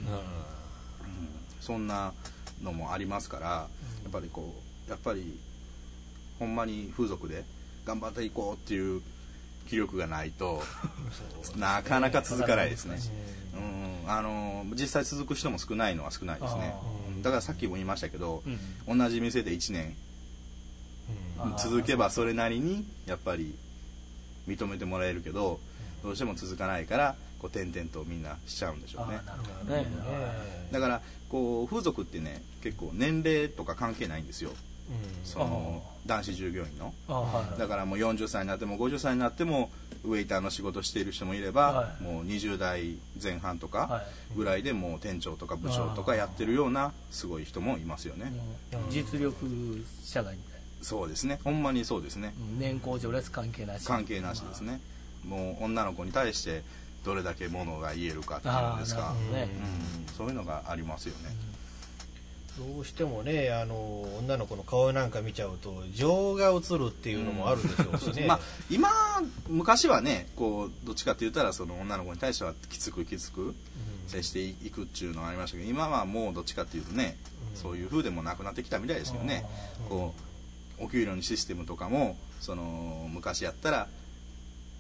[1.60, 2.14] そんな
[2.62, 3.68] のもありますからや
[4.10, 4.56] っぱりこ
[4.88, 5.38] うやっぱり
[6.40, 7.44] ほんまに風俗で
[7.86, 9.02] 頑張っていこうっていう
[9.68, 10.64] 気力がないと
[11.56, 12.98] なかなか続かないですね、
[13.56, 16.74] うん、あの実際続く人も少ないのは少ないですね。
[17.22, 18.44] だからさっきも言いましたけど、
[18.88, 18.98] うん。
[18.98, 19.96] 同じ店で1年
[21.58, 23.56] 続けばそれなりにやっぱり
[24.48, 25.60] 認めてもらえるけど
[26.04, 29.20] どうしても続かないからこう点々とみんなしちゃうんでしょうね。
[29.26, 29.88] なるほどね。
[30.72, 34.52] だからこう風俗ってね結構年齢とか関係ないんですよ。
[35.24, 36.94] その男子従業員の。
[37.58, 39.70] だからもう40歳になっても50歳になっても
[40.04, 42.04] ウェイターの仕事している人もいれば、はい。
[42.04, 44.36] もう20代前半とはかい。
[44.36, 48.34] ぐらいでもう店長とか部長とかやってるようなすごい人もいますよね、
[48.74, 48.90] うん。
[48.90, 50.60] 実力社外みたい。
[50.82, 51.40] そうですね。
[51.44, 52.34] ほんまにそうですね。
[52.56, 53.86] な年功序列関係なし。
[53.86, 54.82] 関係なしですね。
[55.24, 56.64] もう女の子に対して
[57.06, 59.14] どれだけものが言えるかっていうああのですか。
[59.32, 59.50] ね。
[60.08, 61.36] うん、そういうのがありますよね、
[62.60, 63.76] どうしてもねあの
[64.20, 68.90] 女の子の顔なんか見ちゃうと情が映るっていうのもあるでしょうしね、 まあ、今
[69.48, 73.56] 昔はねこうどっちかって言ったらその女の子に対してはきつくきつく
[74.08, 77.18] 接していくっていうのがありましたけど今はもうどっちかっていうとね、
[77.56, 79.46] そういう風でもなくなってきたみたいですけどね、
[79.88, 80.14] こ
[80.80, 83.88] うお給料のシステムとかもその昔やったら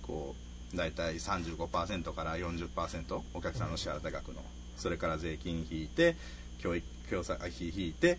[0.02, 4.42] こう大体35%から40%お客さんの支払った額の。
[4.78, 6.16] それから税金引いて
[6.60, 8.18] 教育教材費引いてっ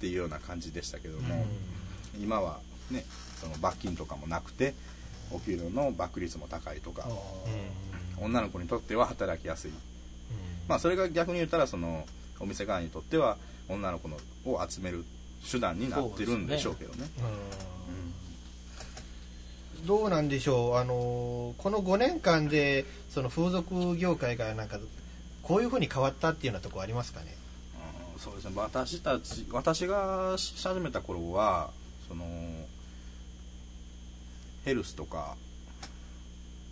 [0.00, 1.46] ていうような感じでしたけども、
[2.20, 3.04] 今はね
[3.40, 4.74] その罰金とかもなくて
[5.32, 7.08] お給料のバック率も高いとか。
[8.22, 9.70] 女の子にとっては働きやすい。
[10.68, 12.06] まあそれが逆に言ったらその
[12.38, 13.38] お店側にとっては
[13.68, 15.04] 女の子のを集める
[15.50, 17.08] 手段になってるんでしょうけどね
[19.86, 20.76] どうなんでしょう？
[20.76, 24.78] あのこの5年間でその風俗業界がなんか
[25.42, 27.34] こういうふうに変わったっていうようなところありますかね？
[28.14, 28.52] うんそうですね。
[28.56, 31.70] 私たち私がし始めた頃は
[32.08, 32.24] その
[34.64, 35.36] ヘルスとか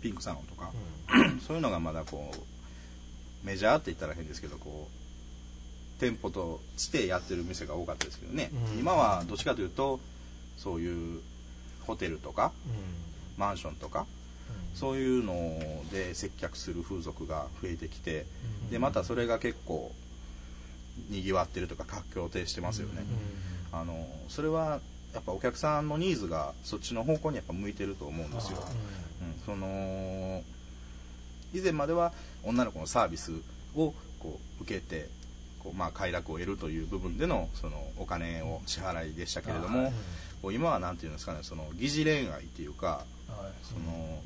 [0.01, 0.71] ピンクサロンとか、
[1.45, 8.79] そういうのがまだこうメジャーって言ったら変ですけどこう店舗としてやってる店が多かったですけどね、うん。
[8.79, 9.99] 今はどっちかというと
[10.57, 11.21] そういう
[11.89, 12.51] ホテルとか
[13.37, 14.05] マンションとか
[14.75, 15.59] そういうの
[15.91, 18.25] で接客する風俗が増えてきて、
[18.69, 19.91] でまたそれが結構
[21.09, 23.03] にぎわってるとか活況停してますよね、
[23.71, 24.79] あのそれは
[25.13, 28.59] やっぱお客さんのニーズがそっちの方向にやっぱ向いてると思うんですよ、
[29.21, 30.43] うん、その
[31.53, 33.31] 以前までは女の子のサービス
[33.75, 35.09] をこう受けて
[35.59, 39.91] こう、まあ、快楽を得るという部分でのそのお金を支払いでしたけれども、
[40.41, 43.05] こう今は何て言うんですかねその疑似恋愛っていうか
[43.63, 44.21] その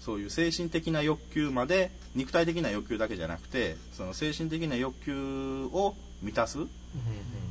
[0.00, 6.58] そういう精神的な欲求まで肉体的な欲求だけじゃなくてその精神的な欲求を満たす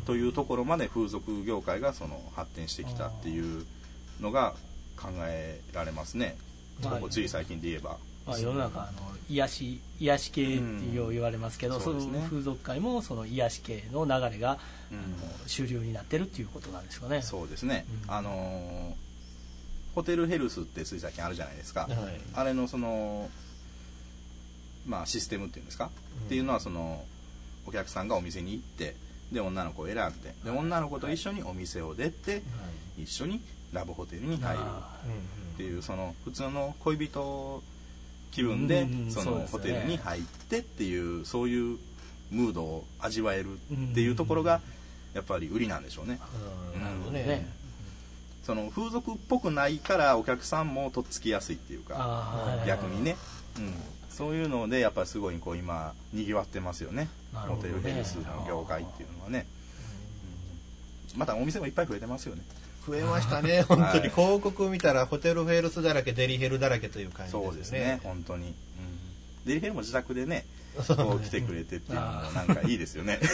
[0.06, 3.65] というところまで風俗業界がその発展してきたっていう
[4.19, 4.56] のが
[4.95, 6.36] 考えられますね、
[6.82, 6.93] はい。
[6.95, 7.97] ここつい最近で言えば、
[8.28, 8.92] まあ、世の中あの
[9.30, 14.60] 癒し癒し系ってよう言われますけど、うんその風俗界もその癒し系の流れが
[14.92, 15.00] うん。
[15.48, 17.22] 主流になってるっていうことなんですかね。
[17.22, 18.13] そうですね、うん。
[18.13, 19.08] あのー
[19.96, 21.90] ホテルヘルスってつい最近あるじゃないですか、はい。
[22.36, 23.32] あれのその
[24.86, 25.90] まあシステムっていうんですか、
[26.26, 27.04] っていうのはその
[27.66, 28.96] お客さんがお店に行って
[29.32, 32.44] で女の子を選んでで女の子と一緒にお店を出て
[32.98, 33.42] 一緒に
[33.74, 35.00] ラブホテルに入るあ
[35.56, 37.63] っていうその普通の恋人
[38.38, 41.80] 気分でそのホテルに入ってっていうそういう
[42.30, 44.62] ムードを味わえるっていうところが
[45.15, 46.19] やっぱり売りなんでしょうね。
[46.76, 47.23] うんなるほどね。
[47.23, 47.50] ね
[48.43, 53.17] その風俗っぽくないからお客さんもとっつきやすいっていうか逆にね、
[53.58, 53.73] うん、
[54.10, 57.10] そういうのでやっぱりすごいこう今にぎわってますよね。
[57.34, 59.47] ホテルヘルスの業界っていうのはね、
[61.13, 61.19] うん。
[61.19, 62.43] またお店もいっぱい増えてますよね
[62.88, 63.63] 増えましたね。
[63.63, 67.80] 本当はいに広告見たらホテルヘルスだらけデリヘルだらけという感じそうですね。
[67.80, 68.54] ですね本当に、うん、
[69.45, 70.45] デリヘルも自宅でね
[70.88, 73.19] こう来てくれてっていうのもなんかいいですよね。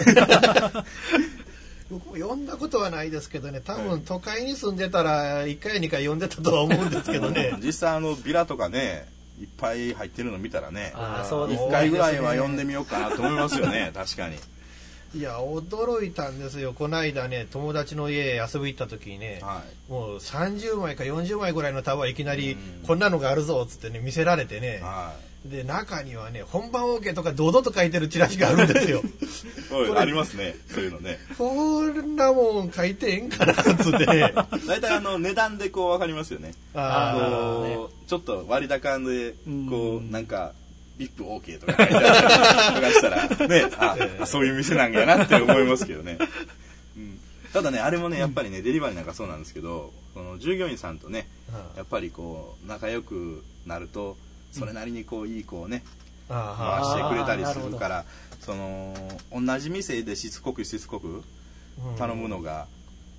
[1.91, 7.55] 僕も読んだことはないですけどね多分都会に住んでたら1回や2回読んでたとは思うんですけどね。
[7.61, 9.07] 実際あのビラとかね
[9.39, 14.37] いっぱい入ってるの見たらねあーそうです一回ぐらいは読んでみようかなと思いますよね確かに
[15.15, 16.73] いや驚いたんですよ。
[16.73, 19.91] この間ね友達の家へ遊び行った時にね、はい。
[19.91, 22.87] もう30枚か40枚ぐらいの束いきなりうん。
[22.87, 24.79] こんなのがあるぞっつってね見せられてね。
[24.81, 25.13] は
[25.45, 29.01] で中にはね本番 OK とか堂々と書いてるチラシがあるんですよ。
[29.97, 30.55] ありますね。
[30.73, 31.19] そういうのね。
[31.37, 34.05] こんなもん書いてええんかなっつって。
[34.05, 34.33] ね
[34.65, 36.53] 大体あの値段でこう分かりますよね。
[36.73, 37.75] あー。
[37.75, 39.69] こうちょっと割高でうん。
[39.69, 40.53] こうなんか
[41.03, 46.17] ビップ OK とか書いてあったりとかしたらねああそういう店なんやなって思いますけどね、
[46.95, 47.19] うん、
[47.51, 51.27] ただねあれもねやっぱりねデリバリーなんかそうなんですけどその従業員さんとね
[51.75, 54.17] やっぱりこう仲良くなると
[54.51, 55.83] それなりにこういい子をね
[56.29, 58.05] 回あしてくれたりするから
[58.39, 58.93] その
[59.31, 61.23] 同じ店でしつこくしつこく
[61.79, 62.67] あ頼むのが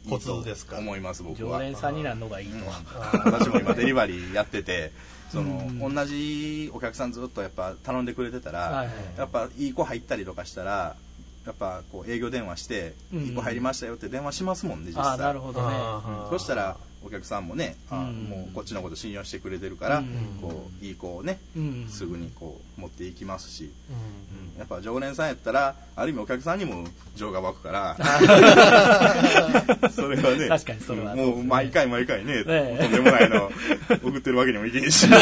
[0.04, 0.78] いいコとツですか？
[0.78, 1.58] 思います僕は。
[1.58, 3.32] 常連さんになるのがいいと、うん。
[3.32, 4.92] 私も今デリバリーやってて
[5.34, 5.94] その、うん。
[5.94, 8.94] 同じお客さんずっとやっぱ頼んでくれてたら、はいはい。
[9.18, 10.96] やっぱいい子入ったりとかしたら
[11.44, 15.04] やっぱこう営業電話して、うんいい子入りましたよって電話しますもんね実際。
[15.04, 15.76] ああなるほどね。
[16.30, 18.24] そしたらお客さんもね、あうん。
[18.24, 20.38] もうこっちのこと信用してくれてるから、うん。
[20.40, 21.86] こういい子をね、うん。
[21.88, 24.58] すぐにこう持っていきますし、うん。
[24.58, 26.84] やっぱ常連さんやったらある意味お客さんにも
[27.16, 27.96] 情が湧くから
[29.90, 31.34] それはね確かにそれはそうですね。
[31.34, 33.50] もう毎回毎回ねとんでもないの
[34.02, 35.10] 送ってるわけにもいけへんし。
[35.10, 35.18] や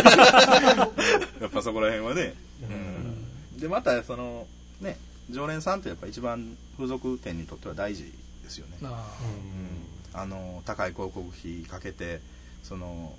[1.46, 2.34] っぱそこら辺はね、
[3.54, 3.60] うん。
[3.60, 4.46] でまたその
[4.80, 4.98] ね
[5.30, 8.86] 常連さんってやっぱ一番風俗店にとっては大事ですよね、あ。
[9.22, 12.20] うんあの高い広告費かけて
[12.62, 13.14] その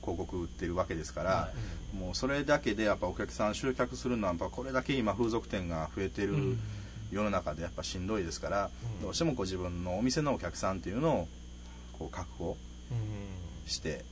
[0.00, 1.48] 広告売ってるわけですから、は
[1.94, 6.58] もうそれだけでやっぱお客さん集客するのはやっぱこれだけ今風俗店が増えてるうん。
[7.12, 8.70] 世の中でやっぱしんどいですから、
[9.02, 11.28] どうしてもこう自分のお店のお客さんっていうのを
[11.98, 12.56] こう確保
[13.66, 14.04] して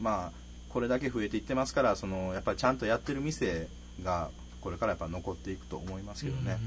[0.00, 0.32] まあ
[0.68, 3.68] これだけ増えていってますからそのやっぱりちゃんとやってる店
[4.02, 6.58] がこれからやっぱ残っていくと思いますけどね、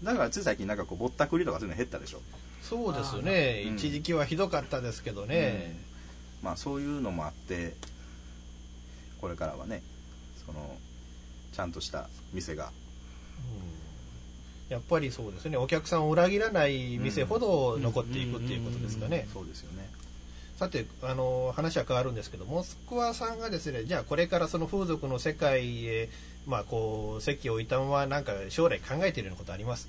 [0.00, 0.04] うん。
[0.04, 2.20] だからつい最近なんかこうぼったくりとかそういうの減ったでしょ
[2.68, 3.64] そうですね。
[3.66, 3.74] うん。
[3.76, 5.76] 一時期はひどかったですけどね、
[6.42, 7.74] まあそういうのもあって
[9.20, 9.82] これからはね
[10.46, 10.76] その
[11.52, 12.70] ちゃんとした店が。
[14.70, 15.58] やっぱりそうですね。
[15.58, 19.28] お客さんを裏切らない店ほど残っていくっていうことですかね。
[19.32, 19.88] そうですよね。
[20.56, 26.08] さてあの話は変わるんですけどモスクワさんがですねじゃあこれからその風俗の世界へ
[26.46, 29.88] まあこう席を置いたままなんか将来考えているようなことあります？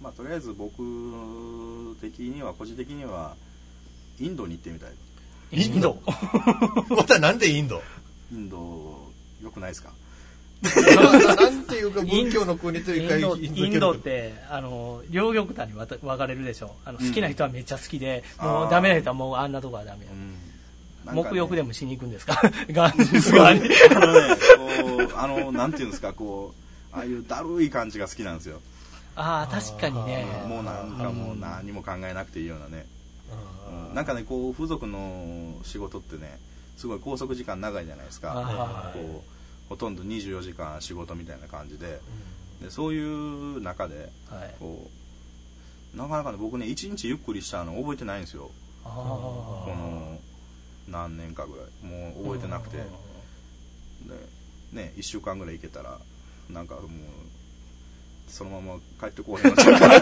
[0.00, 0.76] まあとりあえず僕
[2.00, 3.34] 的には個人的には
[4.20, 4.90] インドに行ってみたい。
[5.52, 6.00] インド？
[6.90, 7.82] またなんでインド？
[8.32, 9.10] インド
[9.42, 9.90] 良くないですか？
[10.60, 15.86] なんていうか仏教の国というかインドヒンズーインドっ教てあの両極端に分
[16.18, 16.74] かれるでしょ。
[16.84, 18.60] あの好きな人はめっちゃ好きで、あー。
[18.62, 20.32] もうダメな人はもうあんなとこはダメ、うん。
[20.32, 20.38] ね。
[21.22, 22.42] 沐浴でもしに行くんですか？
[22.70, 23.60] ガンジス川に。
[23.94, 26.52] あのねこうあのなんていうんですかこ
[26.92, 28.60] うああいうだるい感じが好きなんですよ
[29.20, 30.24] ああ確かにね。
[30.46, 32.86] もうなんかもう何も考えなくていいようなね。
[33.30, 36.38] あーなんかねこう風俗の仕事ってね
[36.76, 38.92] すごい拘束時間長いじゃないですか。
[38.94, 42.00] こうほとんど24時間仕事みたいな感じで。
[42.62, 44.54] でそういう中ではい。
[44.60, 44.88] こ
[45.94, 48.50] うなかなかね僕ね一日ゆっくりしたの覚えてないんですよ。
[48.84, 50.18] あこの
[50.86, 51.66] 何年かぐらい。
[51.84, 52.76] もう覚えてなくて。
[52.76, 52.84] で
[54.72, 55.98] ね1週間ぐらい行けたら
[56.48, 56.86] なんかもう
[58.28, 59.98] そのまま帰ってこうへんのちゃうかな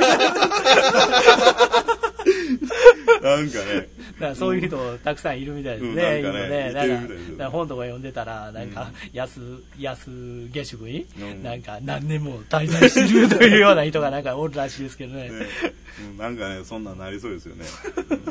[3.22, 3.88] なんかね。
[4.14, 6.70] だからそういう人たくさんいるみたいですね、うんなんかね。
[6.70, 6.86] 今ね。
[6.86, 6.98] い
[7.30, 9.40] なんか本とか読んでたらなんか安
[9.78, 11.42] 安下宿に、うん。
[11.42, 15.30] なんか何年も滞在してるというような人がなんかおるらしいですけどね。
[15.30, 15.46] ね。
[16.10, 17.64] うんなんかねそんなんなりそうですよね、
[18.10, 18.22] うん。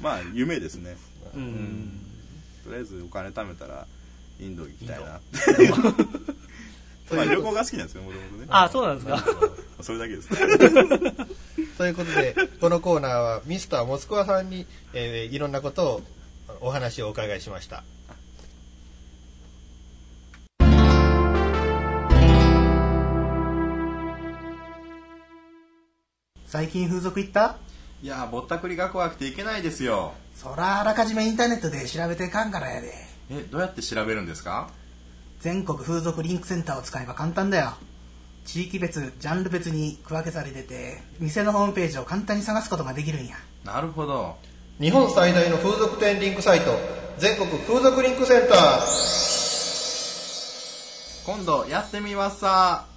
[0.00, 0.96] まあ夢ですね。
[1.34, 2.00] うん、
[2.64, 3.86] とりあえずお金貯めたら
[4.38, 5.20] インド行きたいな
[7.16, 8.46] まあ旅行が好きなんですよ、もともとね。
[8.48, 9.24] あそうなんですか。
[9.82, 10.28] それだけです。
[11.78, 16.02] ということでこのコーナーはミスターモスクワさんに、えーいろんなことを
[16.60, 17.82] お話をお伺いしました。
[26.46, 27.56] 最近風俗行った？
[28.02, 30.12] いやー、ぼったくりが怖くていけないですよ。
[30.34, 32.92] そらあらかじめインターネットで調べてかんからやで。
[33.30, 34.70] え、どうやって調べるんですか？
[35.42, 37.72] 全国風俗リンクセンターを使えば簡単だよ
[38.44, 43.34] 地域別ジャンル別に区分けされてて店のホームページを簡単に探すことができるんや
[43.64, 44.36] なるほど。
[44.80, 46.78] 日本最大の風俗店リンクサイト
[47.18, 48.82] 全国風俗リンクセンター
[51.26, 52.91] 今度やってみますさ。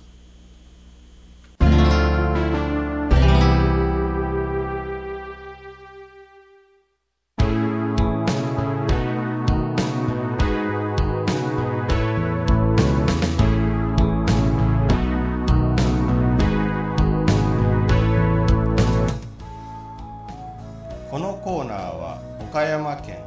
[22.76, 23.20] 山県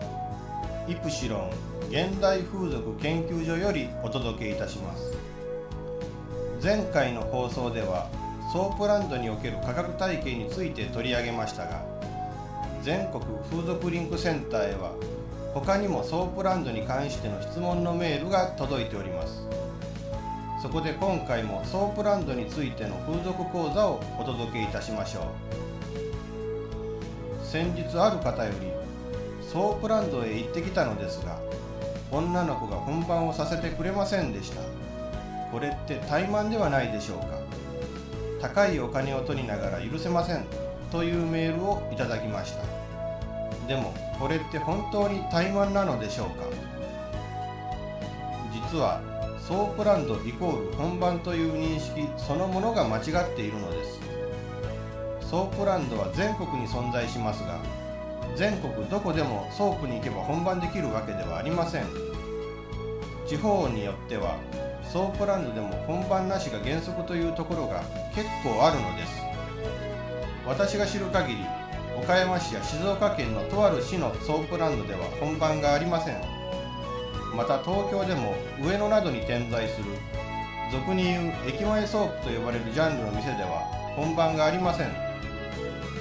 [0.86, 1.50] イプシロン
[1.88, 5.16] 現代風俗研究所よりお届けいたします。
[6.62, 8.10] 前回の放送では
[8.52, 11.82] ソープランドにおける価格体系について取り上げましたが
[12.82, 14.92] 全国風俗リンクセンターへは
[15.54, 19.48] 他にもソープランドに関しての質問のメールが届いております。
[20.60, 25.22] そこで今回もソープランドについての風俗講座をお届けいたしましょう。
[27.46, 28.77] 先日ある方より
[29.52, 31.38] ソープランドへ行ってきたのですが
[32.10, 34.60] 女の子が本番をさせてくれませんでした。
[35.50, 37.38] これって怠慢ではないでしょうか。
[38.40, 40.44] 高いお金を取りながら許せません。
[40.92, 42.62] というメールをいただきました。
[43.66, 46.44] でもこれって本当に怠慢なのでしょうか。
[48.52, 49.00] 実は
[49.40, 53.02] ソープランドイコール本番という認識そのものが間違っ
[53.34, 54.00] ているのです。
[55.22, 57.58] ソープランドは全国に存在しますが
[58.38, 61.86] 全国どこでもソープに行けば本番できるわけではありません。
[63.26, 64.36] 地方によっては
[64.84, 67.82] ソープランドでも本番なしが原則というところが
[68.14, 69.12] 結構あるのです。
[70.46, 71.44] 私が知る限り
[72.00, 76.22] 岡山市や静岡県のとある市のソープランドでは本番がありません。
[77.34, 79.86] また東京でも上野などに点在する
[80.70, 83.66] 俗に言う駅前ソープと呼ばれるジャンルの店では
[83.96, 85.07] 本番がありません。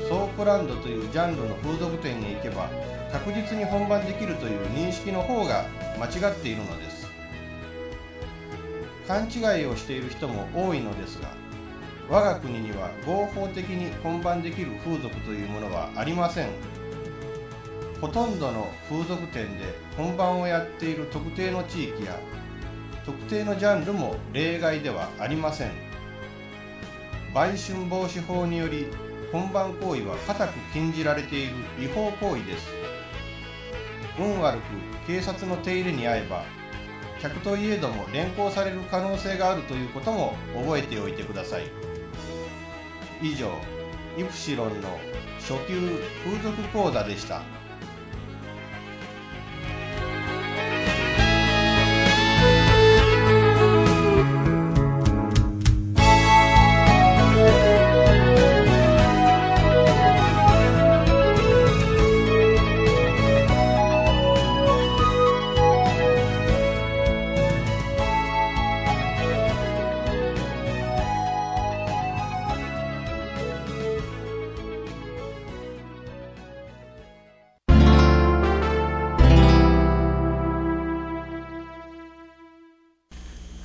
[0.08, 2.70] ソープランドというジャンルの風俗店に行けば
[3.12, 5.66] 確実に本番できるという認識の方が
[6.00, 7.08] 間違っているのです。
[9.08, 11.30] 勘違いをしている人も多いのですが
[12.10, 16.50] 我が国には合法的に本番できる風俗というものはありません。
[18.00, 22.18] ほとんどの風俗店で本番をやっている特定の地域や
[23.06, 25.72] 特定のジャンルも例外ではありません。
[27.34, 28.88] 売春防止法により
[29.32, 32.68] 本番行為は固く禁じられている違法行為です。
[34.20, 34.64] 運悪く
[35.06, 36.44] 警察の手入れに遭えば
[37.22, 41.64] 客といえども連行される可能性があるということも覚えておいてください。
[43.22, 43.52] 以上
[44.18, 45.00] イプシロンの
[45.40, 47.42] 初級風俗講座でした。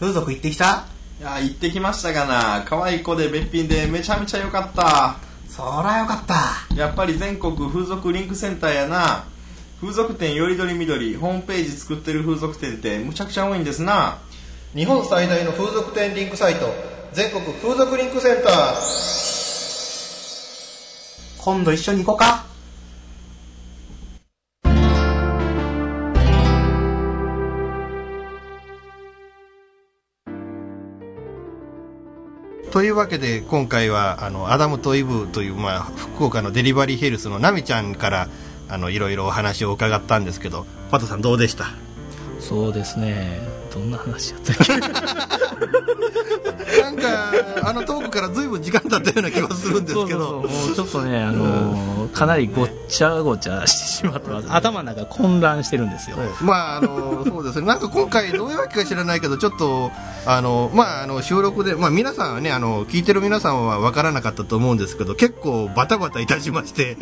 [0.02, 0.86] 風俗行ってきた？
[1.20, 2.64] いやー、行ってきましたがな。
[2.66, 5.14] 可愛い子でべっぴんでめちゃめちゃ良かった。
[5.48, 9.26] そらよかったやっぱり全国風俗リンクセンターやな。
[9.80, 14.18] 風俗店よりどりみどり、ホームページ作ってる風俗店ってむちゃくちゃ多いんですな。
[14.74, 16.74] 日本最大の風俗店リンクサイト
[17.12, 18.54] 全国風俗リンクセンター
[21.38, 22.44] 今度一緒に行こうか
[32.72, 38.28] というわけで今回はあのアダムとイブという、まあ、福岡のデリバリーヘルスのナミちゃんから
[38.68, 41.66] あのいろいろお話を伺ったんですけどパトさんどうでした？
[42.40, 43.40] そうですね。
[43.72, 44.72] どんな話やったっけ？
[46.82, 50.46] なんかあのトークから随分時間経ったような気がするんですけど。
[50.74, 54.52] ちょっとね、あのーかなりごっちゃごちゃしてしまってます。
[54.52, 57.66] 頭の中混乱してるんですよ、まああのそうですね。
[57.66, 59.90] なんか今回どういうわけか知らないけどちょっと
[60.26, 66.96] あのまああの収録でまあ皆さんはねあの聞いてる皆さんは分からなかったと思うんですけど結構バタバタいたしまして、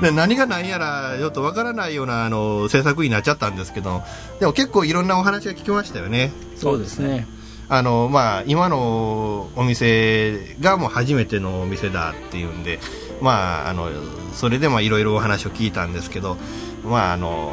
[0.00, 4.02] で何が何やらちょっと分からないようなあの制作になっちゃったんですけど
[4.38, 6.32] でも結構いろんなお話が聞きましたよね。
[6.56, 7.26] そうですね。
[7.68, 12.78] あのまあ今のお店がもう初めてのお店だっていうんで
[13.20, 13.88] まああの
[14.34, 16.36] それでまあいろいろお話を聞いたんですけど
[16.84, 17.52] まああの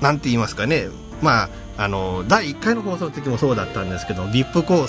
[0.00, 0.88] なんて言いますかね。
[1.22, 4.86] まああの第1回の放送の時もそうだったんですけど VIP コー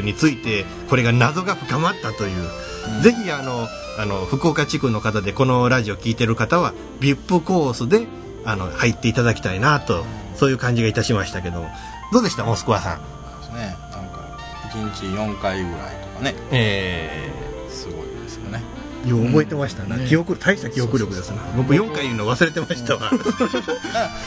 [0.00, 3.66] スについてこれが謎が深まったという、ぜひあの
[3.98, 8.06] あの福岡地区の方でこのラジオ聞いてる方は VIP コースで
[8.44, 10.04] あの入っていただきたいなと
[10.38, 11.66] そういう感じがいたしましたけど。
[12.12, 12.44] どうでした？
[12.44, 12.98] モスクワさん。
[13.40, 13.76] ですね。
[13.90, 14.38] なんか
[14.72, 16.34] 1日4回ぐらいとかね。
[16.50, 17.30] え
[17.68, 18.62] すごいですよね。
[19.04, 21.42] ー、よう覚えてましたな、ね記憶大した記憶力ですな。
[21.56, 23.10] 僕4回言うの忘れてましたわ。
[23.12, 23.18] や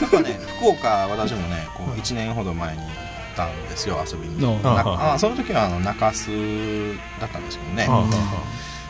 [0.06, 2.90] っぱね福岡私もねこう1年ほど前に行っ
[3.36, 4.40] たんですよ遊びに。
[4.40, 5.16] のあ。
[5.18, 7.86] その時はあの中洲だったんですけどね。
[7.88, 8.04] は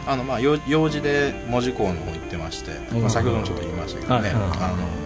[0.06, 0.16] あ。
[0.16, 5.01] のまあ用用事で門司港の方行ってまして、まあ、先ほどもちょっと言いましたけどね、あの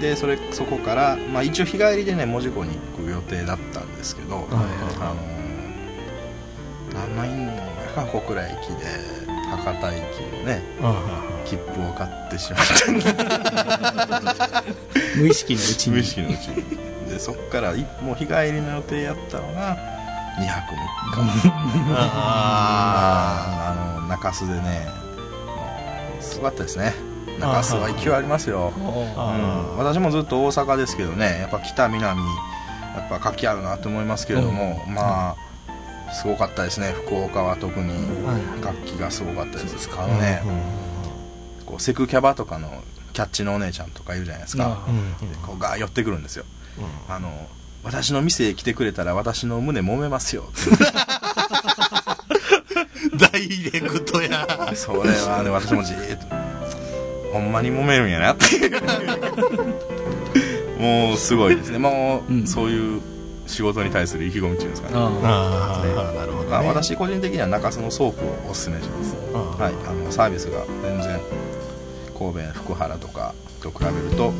[0.00, 5.16] でそれそこから、まあ、一応日帰りでね門司港に行く予定だったんですけど、あの
[6.92, 8.86] 何万円か小倉駅で
[9.50, 10.62] 博多駅のね
[11.44, 12.60] 切符を買ってしまっ
[14.52, 14.64] た
[15.16, 15.92] 無意識のうちに。
[15.92, 16.64] 無意識のうちに。
[17.08, 19.76] でそっからいもう日帰りの予定やったのが
[20.38, 20.78] 2泊3
[21.44, 21.52] 日
[21.94, 24.88] ああの中洲でね
[26.20, 26.94] すごかったですね
[27.42, 32.22] 中洲は勢いありますよ、うん、私もずっと大阪ですけどねやっぱ北南
[32.94, 35.36] やっぱ活気あるなと思いますけれども、まあ
[36.12, 36.92] すごかったですね。
[36.92, 37.94] 福岡は特に
[38.60, 40.42] 活気がすごかったですあのね、
[41.64, 42.84] こうセクキャバとかの
[43.14, 44.86] キャッチのお姉ちゃんとかいるじゃないですか、
[45.20, 46.44] でこうガー寄ってくるんですよ、
[47.08, 47.48] あの
[47.82, 50.44] 私の店へ来てくれたら私の胸揉めますよ。
[50.50, 50.84] っ て
[53.32, 54.46] ダイレクトや。
[54.74, 56.51] それはね私もじーっと
[57.32, 58.34] ほんまに揉めるんやな。
[58.34, 58.70] っていう
[60.80, 61.78] もうすごいですね。
[61.78, 62.46] もう、うん。
[62.46, 63.00] そういう
[63.46, 66.50] 仕事に対する意気込みっていうんですかね、あああなるほど、ね。
[66.50, 71.20] まあ、私個人的には中洲のソープをおすすめします、あはい、あのサービスが全然
[72.18, 74.32] 神戸福原とかと比べると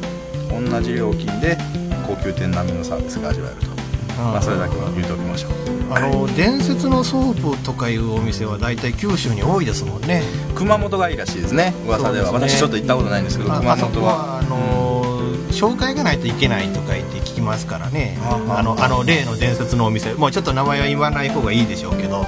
[0.71, 1.59] 同じ料金で
[2.07, 3.82] 高級店並みのサービスが味わえると、
[4.19, 5.53] まあ、それだけは言うておきましょう。
[5.95, 10.23] あの伝説のソープとかいうお店は大体九州に多いですもんね。
[10.55, 11.75] 熊本がいいらしいですね。
[11.87, 12.27] 噂では。
[12.27, 12.33] ね。
[12.33, 15.13] 私ちょっと行ったことないんですけど熊ああそこ本ははあのー
[15.53, 18.19] 紹介がないといけないとか言って聞きますからね。
[18.23, 18.63] ああ。
[18.63, 20.15] のあの例の伝説のお店。
[20.15, 22.21] もうちょっと名前は言わない方がいいでしょうけど。
[22.21, 22.27] はい。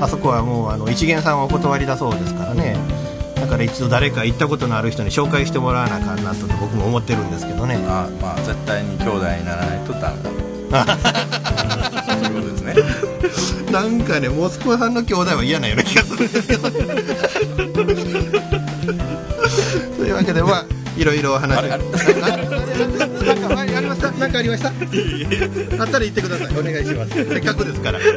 [0.00, 2.76] あそこはもうあの一元さんはお断りだそうですからね。
[3.36, 7.76] だから一度誰か行ったことのある人に紹介してもらわなあかんなと僕も思ってるんですけどね。
[7.88, 10.30] あまあ絶対に兄弟にならないとダメだ。
[10.30, 10.86] という
[12.34, 12.74] ことですね
[13.72, 16.70] なんかねモスクワさんの兄弟は嫌なような気がするんですけど。
[16.70, 16.78] と
[20.04, 20.64] いうわけでまあ
[20.96, 21.84] いろいろお話なんかあり
[23.88, 24.10] ました？
[24.12, 24.68] なんかありました？
[24.68, 24.74] あっ
[25.88, 25.98] た？
[25.98, 28.08] ら言ってくださいお願いしますせっかくですからまあ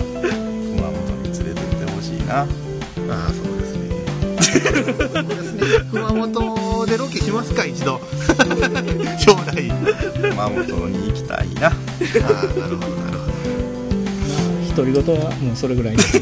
[0.00, 2.48] 熊本に連れてってほしいなああ
[3.32, 3.90] そうですね
[5.12, 5.60] そうですね
[5.90, 8.00] 熊本でロケしますか一度
[9.18, 9.70] 将来
[10.20, 11.68] 熊本に行きたいな。
[11.68, 13.30] ああなるほどなるほど。
[14.76, 15.96] 独り言はもうそれぐらい。
[15.96, 16.20] で す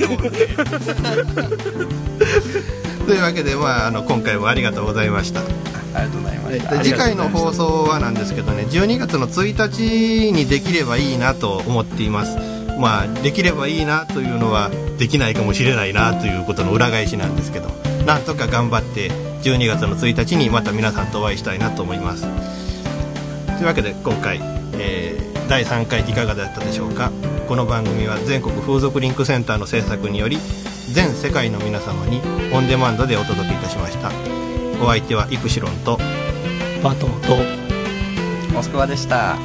[3.06, 5.40] というわけで、まあ、あの今回もありがとうございました。
[5.40, 5.44] あ
[6.00, 6.76] りがとうございました。
[6.76, 12.36] で次回の放送はなんですけどね12月の1日にできればいいなと思っています。
[12.78, 17.70] まあできればいいなというのはできないかもしれないなということの裏返しなんですけど
[18.08, 19.10] なんとか頑張って
[19.42, 22.22] 12月の1日にまた皆さんとお会いしたいなと思います。
[22.22, 22.28] と
[23.60, 24.40] いうわけで今回、
[24.78, 27.10] えー第3回いかがだったでしょうか？
[27.48, 30.36] この番組は全国風俗リンクセンターの制作により
[30.92, 32.20] 全世界の皆様に
[32.52, 34.10] オンデマンドでお届けいたしました。
[34.82, 35.98] お相手はイプシロンと
[36.82, 37.36] バトンと
[38.54, 39.36] モスクワでした